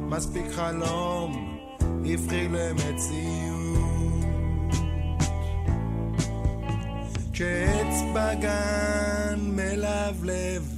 [0.00, 3.54] מספיק חלום, הפכי למציאות.
[7.32, 10.73] כשעץ בגן מלבלב,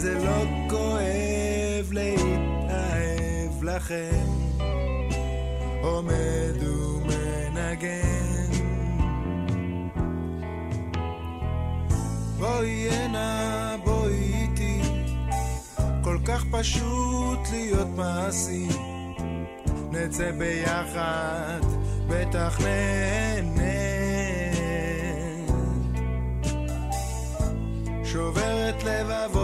[0.00, 4.26] זה לא כואב להתאהב לכם.
[5.82, 7.90] עומד ומנגן.
[12.38, 14.82] בואי הנה, בואי איתי,
[16.04, 18.68] כל כך פשוט להיות מעשי.
[19.90, 21.60] נצא ביחד,
[22.08, 23.80] בטח נהנה.
[28.04, 29.39] שוברת לבבות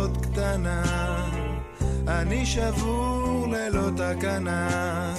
[2.26, 5.14] אני שבור ללא תקנה,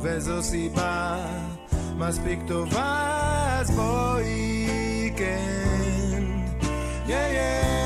[0.00, 1.16] וזו סיבה
[1.96, 3.06] מספיק טובה,
[3.60, 6.24] אז בואי כן.
[7.06, 7.79] יא יא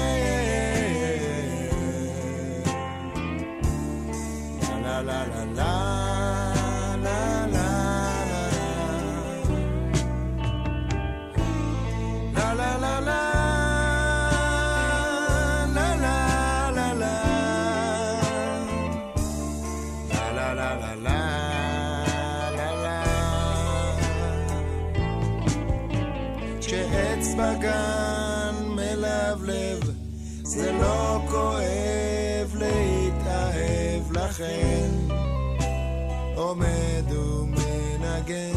[38.25, 38.53] ומנגן.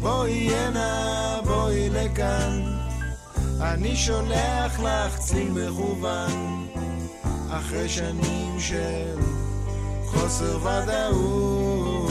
[0.00, 2.62] בואי הנה, בואי לכאן,
[3.60, 6.66] אני שולח לך צליל מכוון,
[7.50, 9.18] אחרי שנים של
[10.04, 12.10] חוסר ודאות.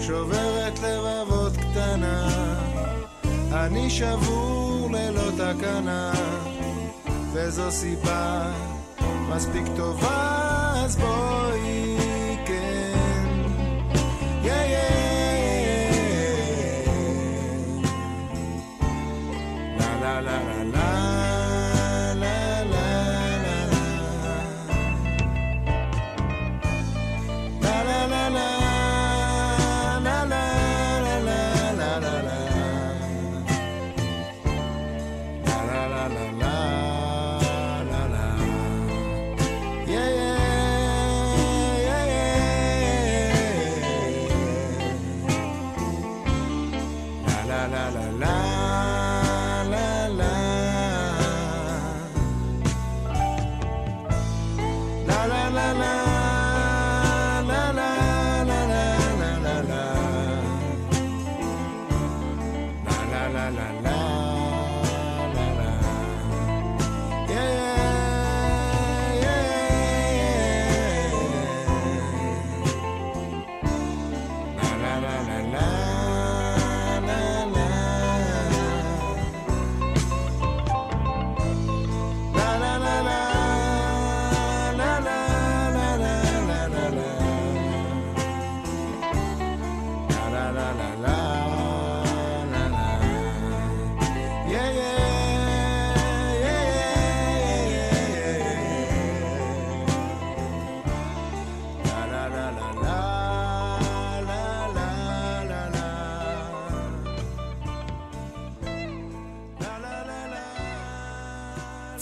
[0.00, 2.28] שוברת לבבות קטנה,
[3.52, 6.12] אני שבור ללא תקנה,
[7.32, 8.50] וזו סיבה
[9.30, 11.89] מספיק טובה, אז בואי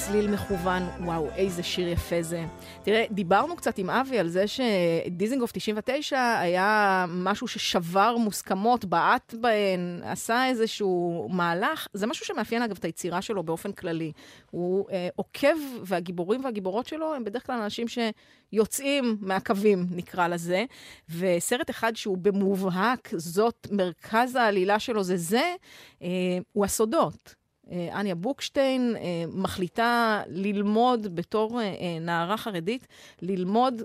[0.09, 2.44] צליל מכוון, וואו, איזה שיר יפה זה.
[2.82, 10.00] תראה, דיברנו קצת עם אבי על זה שדיזינגוף 99 היה משהו ששבר מוסכמות, בעט בהן,
[10.04, 11.86] עשה איזשהו מהלך.
[11.92, 14.12] זה משהו שמאפיין אגב את היצירה שלו באופן כללי.
[14.50, 20.64] הוא אה, עוקב, והגיבורים והגיבורות שלו הם בדרך כלל אנשים שיוצאים מהקווים, נקרא לזה.
[21.09, 25.54] וסרט אחד שהוא במובהק, זאת מרכז העלילה שלו זה זה,
[26.02, 26.09] אה,
[26.52, 27.38] הוא הסודות.
[27.72, 32.86] אה, אניה בוקשטיין אה, מחליטה ללמוד בתור אה, נערה חרדית,
[33.22, 33.82] ללמוד,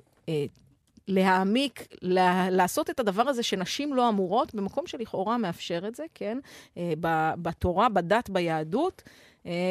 [1.07, 1.88] להעמיק,
[2.51, 6.38] לעשות את הדבר הזה שנשים לא אמורות, במקום שלכאורה מאפשר את זה, כן?
[7.41, 9.01] בתורה, בדת, ביהדות.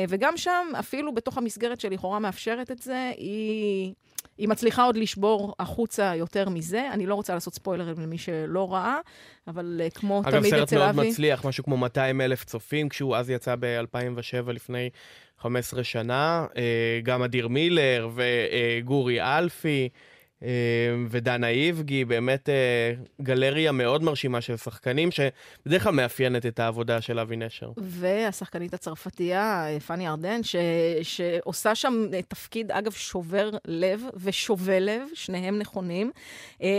[0.09, 3.93] וגם שם, אפילו בתוך המסגרת שלכאורה מאפשרת את זה, היא...
[4.39, 6.89] היא מצליחה עוד לשבור החוצה יותר מזה.
[6.93, 8.99] אני לא רוצה לעשות ספוילרים למי שלא ראה,
[9.47, 11.09] אבל אה, כמו אגב, תמיד סרט אצל מאוד אבי...
[11.09, 14.91] מצליח, משהו כמו 200 אלף צופים, כשהוא אז יצא ב-2007 לפני
[15.39, 16.47] 15 שנה.
[16.57, 19.89] אה, גם אדיר מילר וגורי אלפי.
[20.43, 20.49] אה,
[21.11, 27.19] ודנה איבגי, באמת אה, גלריה מאוד מרשימה של שחקנים, שבדרך כלל מאפיינת את העבודה של
[27.19, 27.73] אבי נשר.
[27.77, 30.57] והשחקנית הצרפתייה, אה, פאני ארדן, ש...
[31.03, 36.11] שעושה שם אה, תפקיד, אגב, שובר לב ושובה לב, שניהם נכונים.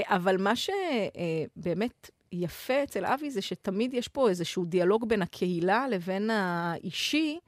[0.05, 6.29] אבל מה שבאמת יפה אצל אבי זה שתמיד יש פה איזשהו דיאלוג בין הקהילה לבין
[6.29, 7.39] האישי.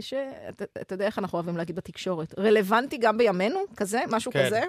[0.00, 4.46] שאתה אתה יודע איך אנחנו אוהבים להגיד בתקשורת, רלוונטי גם בימינו, כזה, משהו כן.
[4.46, 4.60] כזה.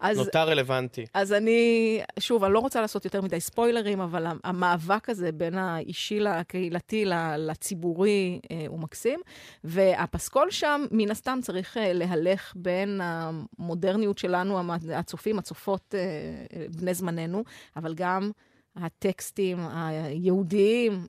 [0.00, 1.06] אז, נותר רלוונטי.
[1.14, 6.20] אז אני, שוב, אני לא רוצה לעשות יותר מדי ספוילרים, אבל המאבק הזה בין האישי
[6.20, 7.04] לקהילתי
[7.38, 9.20] לציבורי אה, הוא מקסים.
[9.64, 17.44] והפסקול שם, מן הסתם, צריך אה, להלך בין המודרניות שלנו, הצופים, הצופות, אה, בני זמננו,
[17.76, 18.30] אבל גם...
[18.76, 21.06] הטקסטים היהודיים,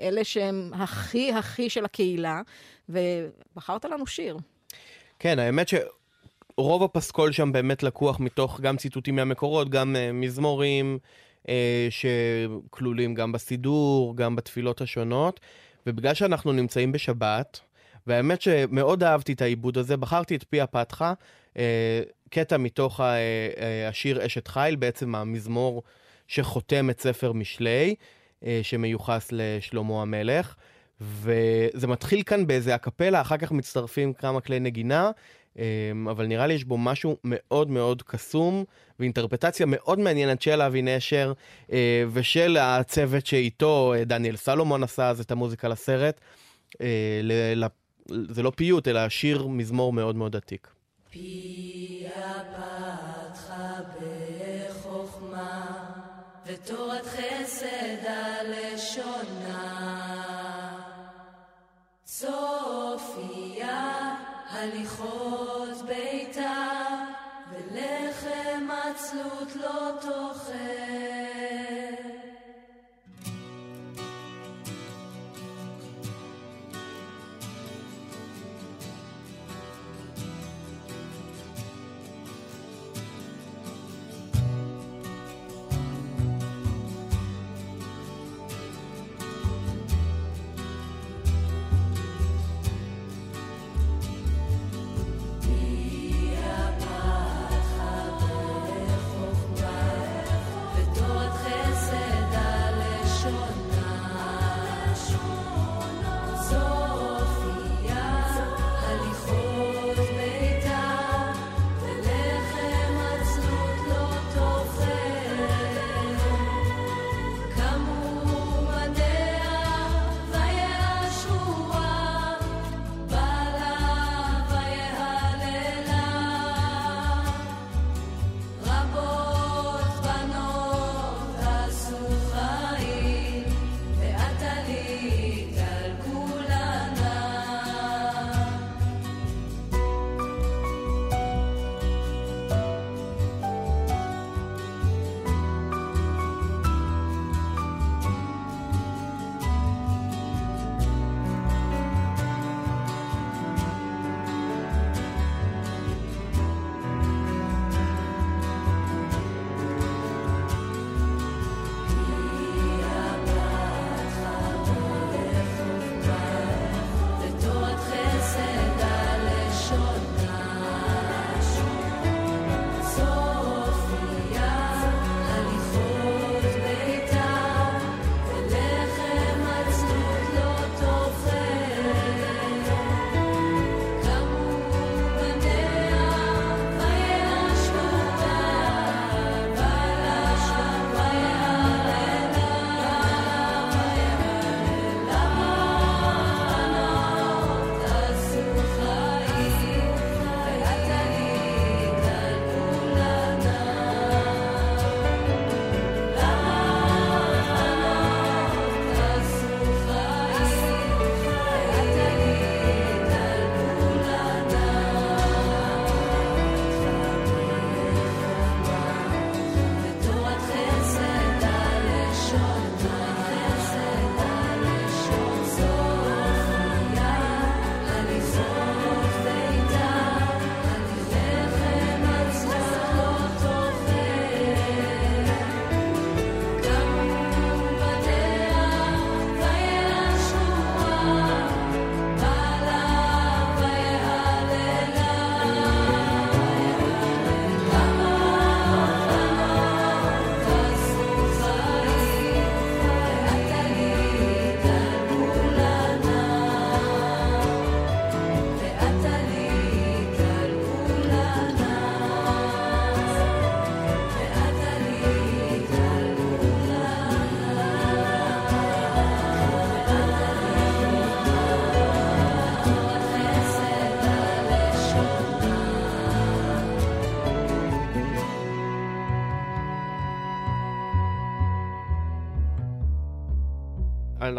[0.00, 2.42] אלה שהם הכי הכי של הקהילה,
[2.88, 4.36] ובחרת לנו שיר.
[5.18, 5.68] כן, האמת
[6.56, 10.98] שרוב הפסקול שם באמת לקוח מתוך גם ציטוטים מהמקורות, גם uh, מזמורים
[11.42, 11.48] uh,
[11.90, 15.40] שכלולים גם בסידור, גם בתפילות השונות,
[15.86, 17.60] ובגלל שאנחנו נמצאים בשבת,
[18.06, 21.12] והאמת שמאוד אהבתי את העיבוד הזה, בחרתי את פי הפתחה,
[21.54, 21.56] uh,
[22.30, 25.82] קטע מתוך ה- uh, השיר אשת חיל, בעצם המזמור
[26.28, 27.94] שחותם את ספר משלי,
[28.40, 30.54] uh, שמיוחס לשלמה המלך.
[31.00, 35.10] וזה מתחיל כאן באיזה הקפלה, אחר כך מצטרפים כמה כלי נגינה,
[36.10, 38.64] אבל נראה לי יש בו משהו מאוד מאוד קסום,
[39.00, 41.32] ואינטרפטציה מאוד מעניינת של אבי נשר
[41.72, 46.20] אה, ושל הצוות שאיתו, אה, דניאל סלומון עשה אז את המוזיקה לסרט.
[46.80, 47.20] אה,
[48.28, 50.68] זה לא פיוט, אלא שיר מזמור מאוד מאוד עתיק.
[56.46, 59.80] ותורת חסד הלשונה.
[62.04, 63.80] צופיה
[64.50, 65.29] הליכות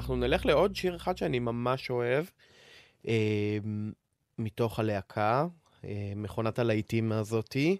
[0.01, 2.25] אנחנו נלך לעוד שיר אחד שאני ממש אוהב,
[3.07, 3.57] אה,
[4.39, 5.45] מתוך הלהקה,
[5.85, 7.77] אה, מכונת הלהיטים הזאתי,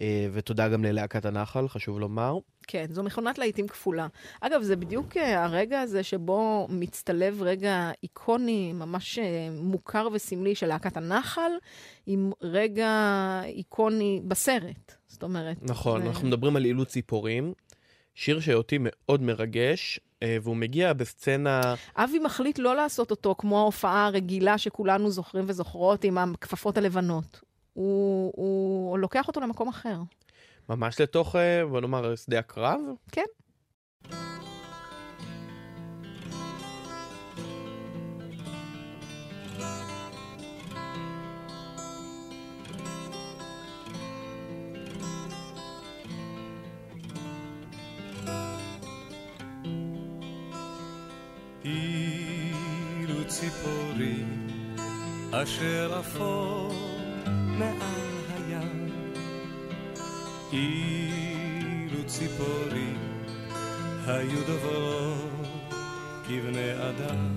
[0.00, 2.38] אה, ותודה גם ללהקת הנחל, חשוב לומר.
[2.66, 4.06] כן, זו מכונת להיטים כפולה.
[4.40, 10.66] אגב, זה בדיוק אה, הרגע הזה שבו מצטלב רגע איקוני, ממש אה, מוכר וסמלי של
[10.66, 11.50] להקת הנחל,
[12.06, 12.90] עם רגע
[13.44, 14.92] איקוני בסרט.
[15.06, 15.56] זאת אומרת...
[15.62, 17.52] נכון, זה- אנחנו מדברים על אילוץ ציפורים,
[18.18, 21.74] שיר שאותי מאוד מרגש, אה, והוא מגיע בסצנה...
[21.96, 27.40] אבי מחליט לא לעשות אותו כמו ההופעה הרגילה שכולנו זוכרים וזוכרות עם הכפפות הלבנות.
[27.72, 29.96] הוא, הוא לוקח אותו למקום אחר.
[30.68, 32.80] ממש לתוך, אה, בוא נאמר, שדה הקרב.
[33.12, 33.22] כן.
[53.58, 54.46] אילו ציפורים
[55.32, 56.68] אשר עפו
[57.30, 58.90] מעל הים.
[60.52, 62.98] אילו ציפורים
[64.06, 65.72] היו דוברות
[66.26, 67.34] כבני אדם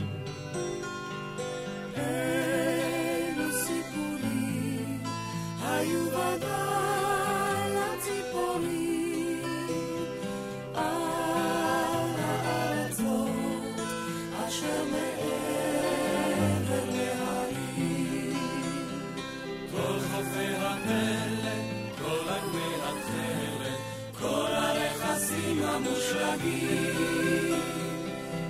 [25.76, 27.60] המושלגים,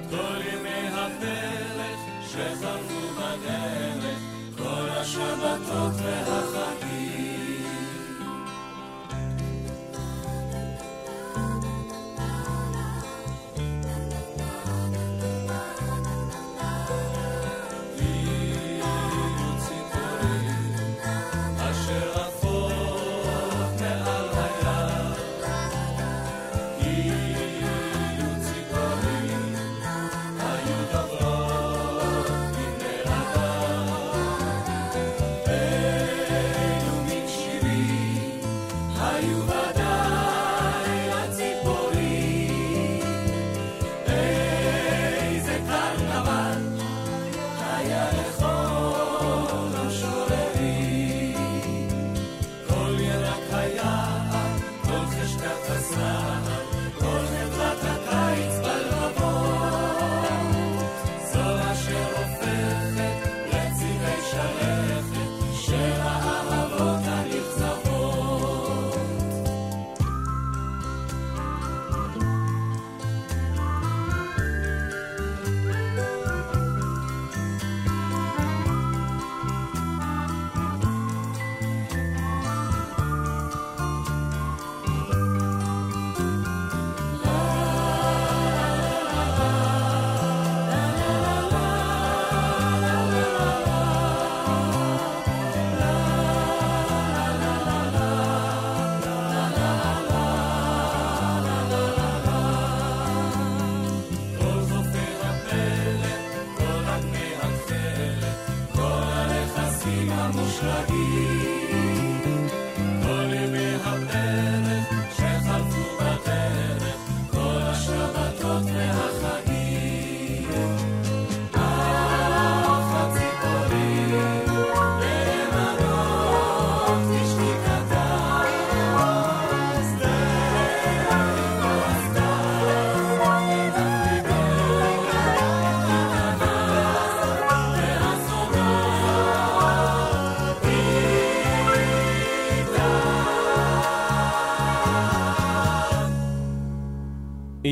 [0.10, 4.20] כל ימי הפלך שחלפו בדרך,
[4.58, 6.51] כל השבתות והחגים.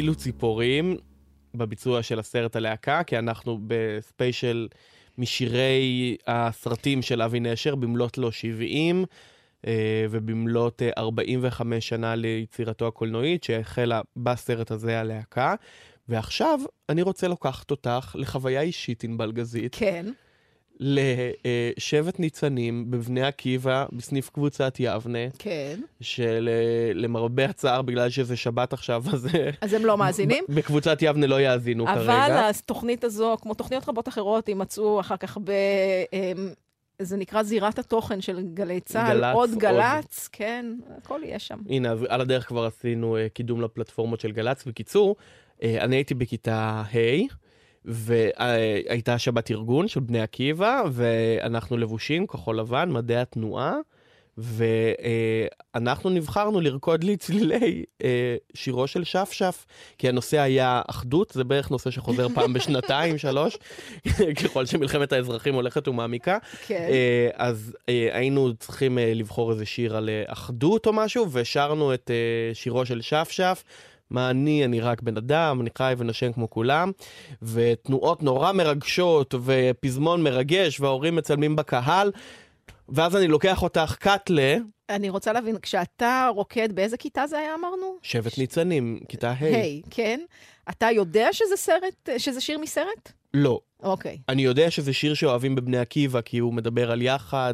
[0.10, 0.98] אילו ציפורים
[1.56, 4.68] בביצוע של הסרט הלהקה, כי אנחנו בספיישל
[5.18, 9.06] משירי הסרטים של אבי נשר, במלאת לו 70,
[9.68, 15.56] אה, ובמלאת אה, 45 שנה ליצירתו הקולנועית, שהחלה בסרט הזה הלהקה.
[16.08, 20.06] ועכשיו אני רוצה לקחת אותך לחוויה אישית, ענבל גזית, כן.
[20.80, 25.80] לשבט ניצנים בבני עקיבא, בסניף קבוצת יבנה, כן.
[26.02, 30.44] שלמרבה הצער, בגלל שזה שבת עכשיו, אז אה, אז הם לא מאזינים.
[30.50, 32.50] בקבוצת יבנה לא יאזינו אבל כרגע.
[32.50, 35.52] התוכנית הזו, כמו תוכניות רבות אחרות, יימצאו אחר כך ב...
[36.14, 36.50] אמ,
[37.02, 39.60] זה נקרא זירת התוכן של גלי צה"ל, גל"צ, עוד עוד.
[39.60, 40.66] גל"צ, כן,
[40.98, 41.60] הכל יהיה שם.
[41.70, 44.66] הנה, אז על הדרך כבר עשינו uh, קידום לפלטפורמות של גל"צ.
[44.66, 45.16] בקיצור,
[45.64, 46.96] אני הייתי בכיתה ה',
[47.86, 53.76] והייתה שבת ארגון של בני עקיבא, ואנחנו לבושים כחול לבן, מדעי התנועה,
[54.38, 59.66] ואנחנו נבחרנו לרקוד לצלילי אה, שירו של שפשף,
[59.98, 63.58] כי הנושא היה אחדות, זה בערך נושא שחוזר פעם בשנתיים, שלוש,
[64.44, 66.38] ככל שמלחמת האזרחים הולכת ומעמיקה.
[66.68, 66.88] כן.
[66.90, 72.12] אה, אז אה, היינו צריכים לבחור איזה שיר על אחדות או משהו, ושרנו את
[72.54, 73.64] שירו של שפשף.
[74.12, 76.92] מה אני, אני רק בן אדם, אני חי ונושם כמו כולם,
[77.42, 82.12] ותנועות נורא מרגשות, ופזמון מרגש, וההורים מצלמים בקהל,
[82.90, 84.58] ואז אני לוקח אותך קאטלה,
[84.90, 87.98] אני רוצה להבין, כשאתה רוקד, באיזה כיתה זה היה, אמרנו?
[88.02, 89.34] שבט ניצנים, כיתה ה'.
[89.40, 90.20] היי, כן.
[90.70, 93.12] אתה יודע שזה סרט, שזה שיר מסרט?
[93.34, 93.60] לא.
[93.84, 94.18] אוקיי.
[94.30, 97.54] אני יודע שזה שיר שאוהבים בבני עקיבא, כי הוא מדבר על יחד.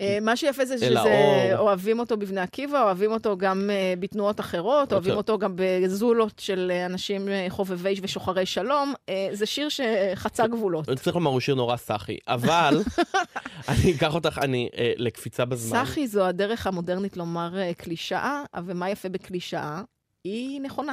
[0.00, 1.50] אה, מה שיפה זה שזה.
[1.58, 5.38] אוהבים אותו בבני עקיבא, אוהבים אותו גם אה, בתנועות אחרות, אוהבים אותו.
[5.38, 8.94] גם בזולות של אה, אנשים חובבי ושוחרי שלום.
[9.32, 10.88] זה שיר שחצה גבולות.
[10.88, 12.16] אני צריך לומר, הוא שיר נורא סאחי.
[12.28, 12.82] אבל,
[13.68, 15.78] אני אקח אותך, אני, לקפיצה בזמן.
[15.78, 19.82] סאחי זו הדרך המודרנית לומר אה, קלישאה, ומה יפה בקלישאה?
[20.24, 20.92] היא נכונה.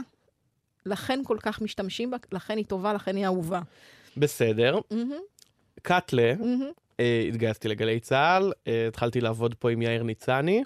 [0.86, 3.62] לכן כל כך משתמשים בה, לכן היא טובה, לכן היא אהובה.
[4.18, 4.80] בסדר.
[5.82, 6.34] קאטלה.
[7.00, 10.64] אה, התגייסתי לגלי צה"ל, אה, התחלתי לעבוד פה עם יאיר ניצני,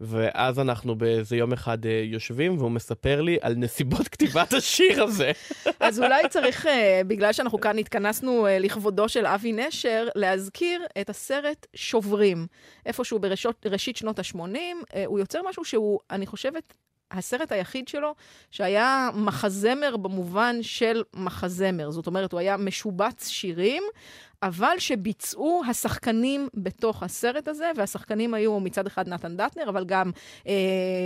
[0.00, 5.32] ואז אנחנו באיזה יום אחד אה, יושבים, והוא מספר לי על נסיבות כתיבת השיר הזה.
[5.80, 6.66] אז אולי צריך,
[7.06, 12.46] בגלל שאנחנו כאן התכנסנו לכבודו של אבי נשר, להזכיר את הסרט שוברים.
[12.86, 13.18] איפשהו
[13.64, 16.74] בראשית שנות ה-80, הוא יוצר משהו שהוא, אני חושבת,
[17.10, 18.14] הסרט היחיד שלו
[18.50, 21.90] שהיה מחזמר במובן של מחזמר.
[21.90, 23.82] זאת אומרת, הוא היה משובץ שירים,
[24.42, 30.10] אבל שביצעו השחקנים בתוך הסרט הזה, והשחקנים היו מצד אחד נתן דטנר, אבל גם
[30.46, 30.52] אה,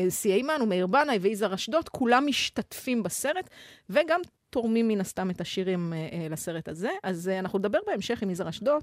[0.08, 3.50] סיימן ומאיר בנאי ויזהר אשדוד, כולם משתתפים בסרט,
[3.90, 4.20] וגם
[4.50, 6.90] תורמים מן הסתם את השירים אה, אה, לסרט הזה.
[7.02, 8.82] אז אה, אנחנו נדבר בהמשך עם יזהר אשדוד.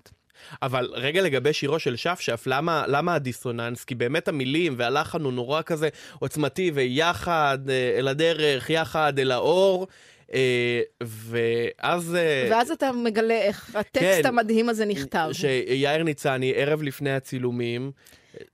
[0.61, 3.83] אבל רגע לגבי שירו של שפשף, למה, למה הדיסוננס?
[3.83, 5.89] כי באמת המילים והלחן הוא נורא כזה
[6.19, 9.87] עוצמתי, ויחד אה, אל הדרך, יחד אל האור.
[10.33, 12.15] אה, ואז...
[12.15, 14.27] אה, ואז אתה מגלה איך הטקסט כן.
[14.27, 15.29] המדהים הזה נכתב.
[15.31, 17.91] שיאיר ניצני, ערב לפני הצילומים,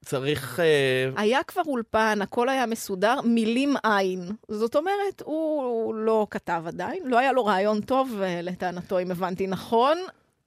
[0.04, 0.60] צריך...
[0.60, 4.30] אה, היה כבר אולפן, הכל היה מסודר, מילים אין.
[4.48, 9.46] זאת אומרת, הוא לא כתב עדיין, לא היה לו רעיון טוב, אה, לטענתו, אם הבנתי
[9.46, 9.98] נכון,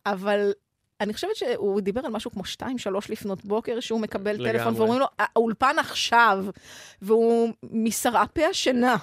[0.05, 0.51] אבל
[1.01, 2.65] אני חושבת שהוא דיבר על משהו כמו 2-3
[3.09, 4.51] לפנות בוקר, שהוא מקבל לגמרי.
[4.51, 6.45] טלפון ואומרים לו, האולפן עכשיו,
[7.01, 8.95] והוא משרעפי השינה.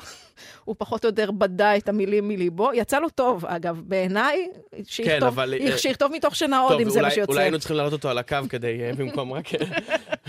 [0.65, 2.71] הוא פחות או יותר בדה את המילים מליבו.
[2.75, 4.49] יצא לו טוב, אגב, בעיניי,
[4.85, 7.33] שיכתוב, אבל, אה, שיכתוב מתוך שינה עוד, אם זה מה שיוצא.
[7.33, 9.61] אולי היינו צריכים להעלות אותו על הקו כדי, אה, במקום רק אה,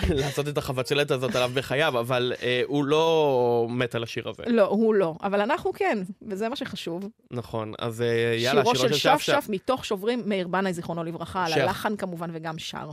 [0.19, 4.43] לעשות את החבצלת הזאת עליו בחייו, אבל אה, הוא לא מת על השיר הזה.
[4.47, 5.97] לא, הוא לא, אבל אנחנו כן,
[6.27, 7.09] וזה מה שחשוב.
[7.31, 11.57] נכון, אז אה, יאללה, שירו של שפשף מתוך שוברים, מאיר בנאי, זיכרונו לברכה, על שף.
[11.57, 12.89] הלחן כמובן וגם שר.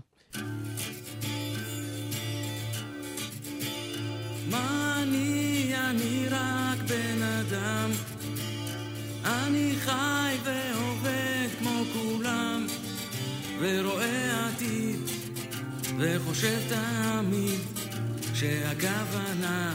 [4.51, 6.60] מה אני, אני רק.
[9.31, 12.67] אני חי ועובד כמו כולם,
[13.61, 15.01] ורואה עתיד,
[15.99, 17.61] וחושב תמיד,
[18.35, 19.75] שהכוונה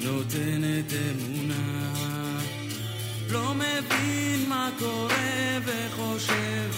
[0.00, 1.92] נותנת אמונה.
[3.30, 6.70] לא מבין מה קורה וחושב,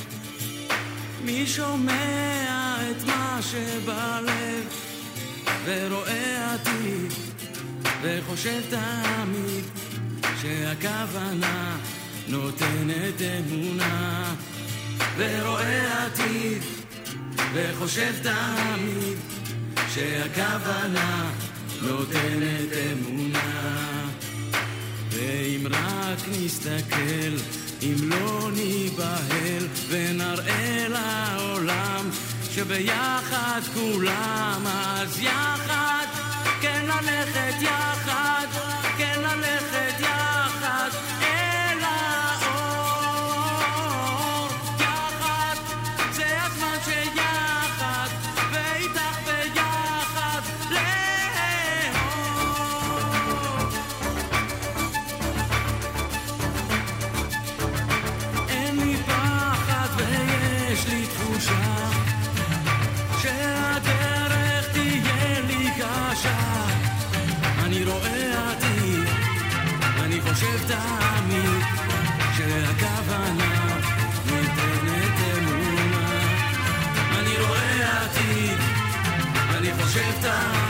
[1.25, 4.65] מי שומע את מה שבלב,
[5.65, 7.13] ורואה עתיד,
[8.03, 9.65] וחושב תמיד
[10.41, 12.04] שהכוונה נותנת אמונה,
[15.17, 16.63] ורואה עתיד,
[17.55, 19.19] וחושב תמיד
[19.95, 21.31] שהכוונה
[21.83, 24.05] נותנת אמונה.
[25.11, 27.37] ואם רק נסתכל,
[27.83, 32.11] אם לא ניבהל, ונראה לעולם
[32.51, 36.07] שביחד כולם, אז יחד,
[36.61, 38.47] כן ללכת יחד,
[80.25, 80.64] חושב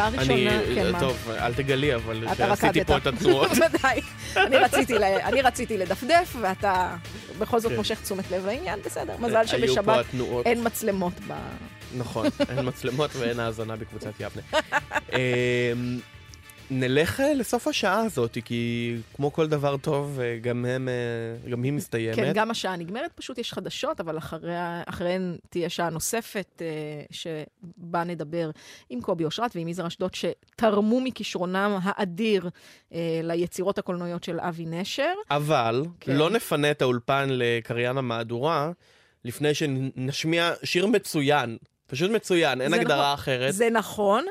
[0.00, 1.00] שעה אני, ראשונה, כן, מה?
[1.00, 2.84] טוב, אל תגלי, אבל עשיתי.
[2.84, 3.50] פה את התנועות.
[3.74, 4.00] ודאי.
[4.36, 6.96] אני רציתי ל- אני רציתי לדפדף, ואתה
[7.38, 7.76] בכל זאת כן.
[7.78, 9.14] מושך תשומת לב לעניין, בסדר.
[9.18, 10.06] מזל היו פה שבשבת.
[10.46, 11.32] אין מצלמות ב...
[11.96, 14.42] נכון, אין מצלמות ואין האזנה בקבוצת יבנה.
[16.70, 21.62] נלך אה, לסוף השעה הזאת, כי כמו כל דבר טוב, אה, גם הם, אה, גם
[21.62, 22.16] היא מסתיימת.
[22.16, 26.62] כן, גם השעה נגמרת, פשוט יש חדשות, אבל אחריה, אחריהן תהיה שעה נוספת,
[27.10, 28.50] שבה נדבר
[28.90, 32.50] עם קובי אושרת ועם יזהר אשדוד, שתרמו מכישרונם האדיר
[33.22, 35.12] ליצירות הקולנועיות של אבי נשר.
[35.30, 36.12] אבל כן.
[36.12, 38.70] לא נפנה את האולפן לקריין המהדורה,
[39.24, 41.56] לפני שנשמיע שיר מצוין.
[41.86, 43.14] פשוט מצוין, אין הגדרה נכון.
[43.14, 43.54] אחרת.
[43.54, 44.24] זה נכון.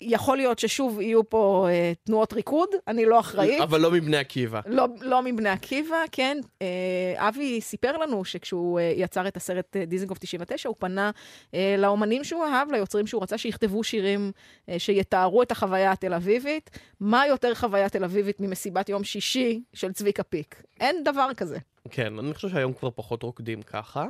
[0.00, 3.60] יכול להיות ששוב יהיו פה אה, תנועות ריקוד, אני לא אחראית.
[3.60, 4.60] אבל לא מבני עקיבא.
[4.66, 6.38] לא, לא מבני עקיבא, כן.
[6.62, 11.10] אה, אבי סיפר לנו שכשהוא אה, יצר את הסרט אה, דיזנגוף 99, הוא פנה
[11.54, 14.32] אה, לאומנים שהוא אהב, ליוצרים שהוא רצה שיכתבו שירים
[14.68, 16.70] אה, שיתארו את החוויה התל אביבית.
[17.00, 20.62] מה יותר חוויה תל אביבית ממסיבת יום שישי של צביקה פיק?
[20.80, 21.58] אין דבר כזה.
[21.90, 24.06] כן, אני חושב שהיום כבר פחות רוקדים ככה,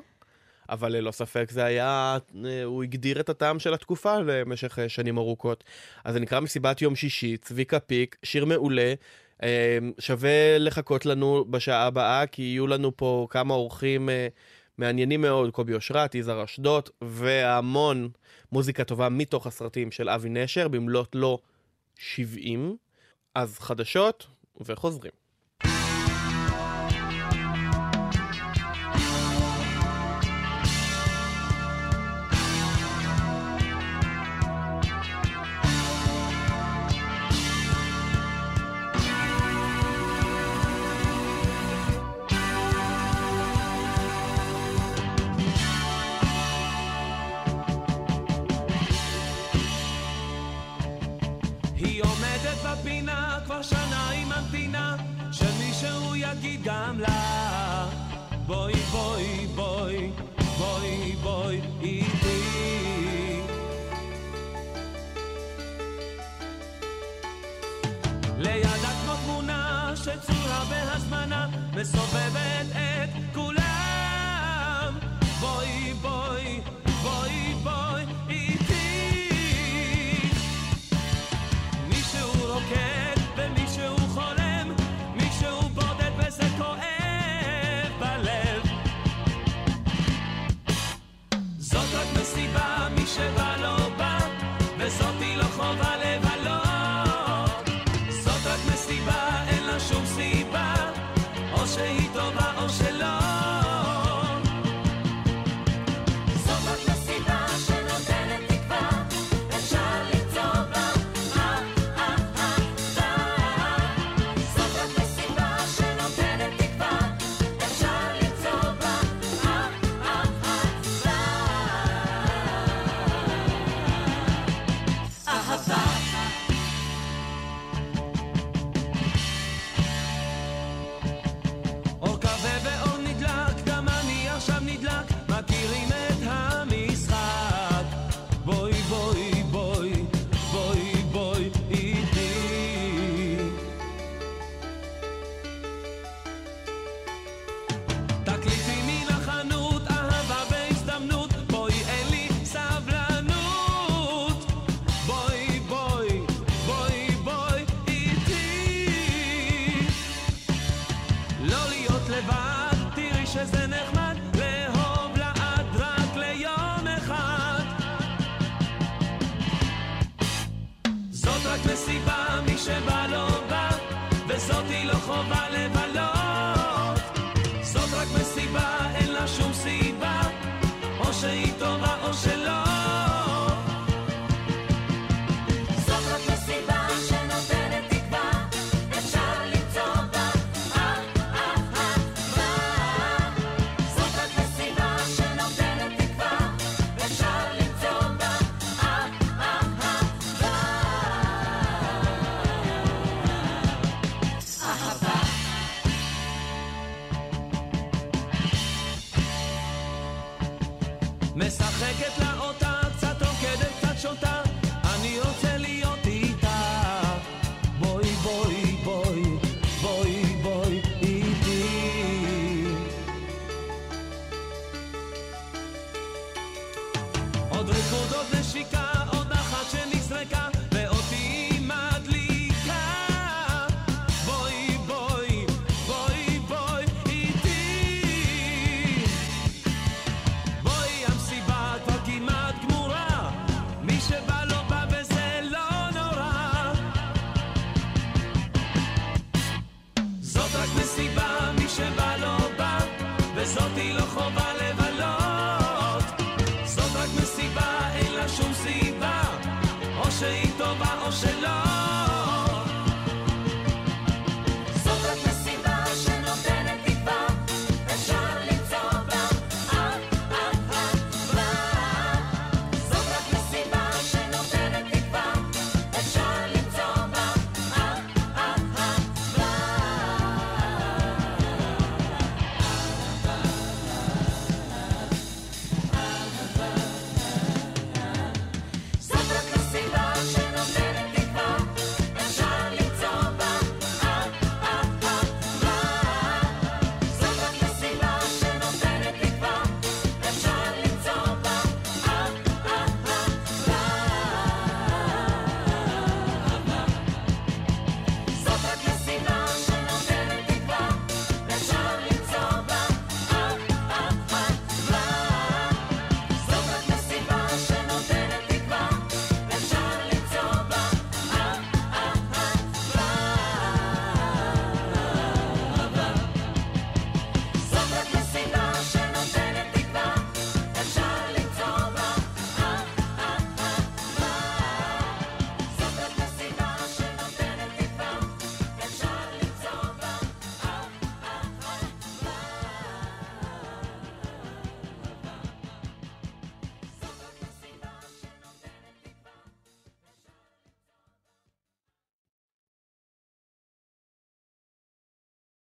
[0.69, 5.19] אבל ללא ספק זה היה, אה, הוא הגדיר את הטעם של התקופה למשך אה, שנים
[5.19, 5.65] ארוכות.
[6.05, 8.95] אז זה נקרא מסיבת יום שישי, צביקה פיק, שיר מעולה.
[9.43, 14.09] אה, שווה לחכות לנו בשעה הבאה, כי יהיו לנו פה כמה אורחים
[14.79, 18.09] מעניינים מאוד, קובי אושרת, יזהר אשדות, והמון
[18.53, 21.39] מוזיקה טובה מתוך הסרטים של אבי נשר, במלאת לו
[21.99, 22.77] 70.
[23.35, 24.27] אז חדשות
[24.61, 25.28] וחוזרים.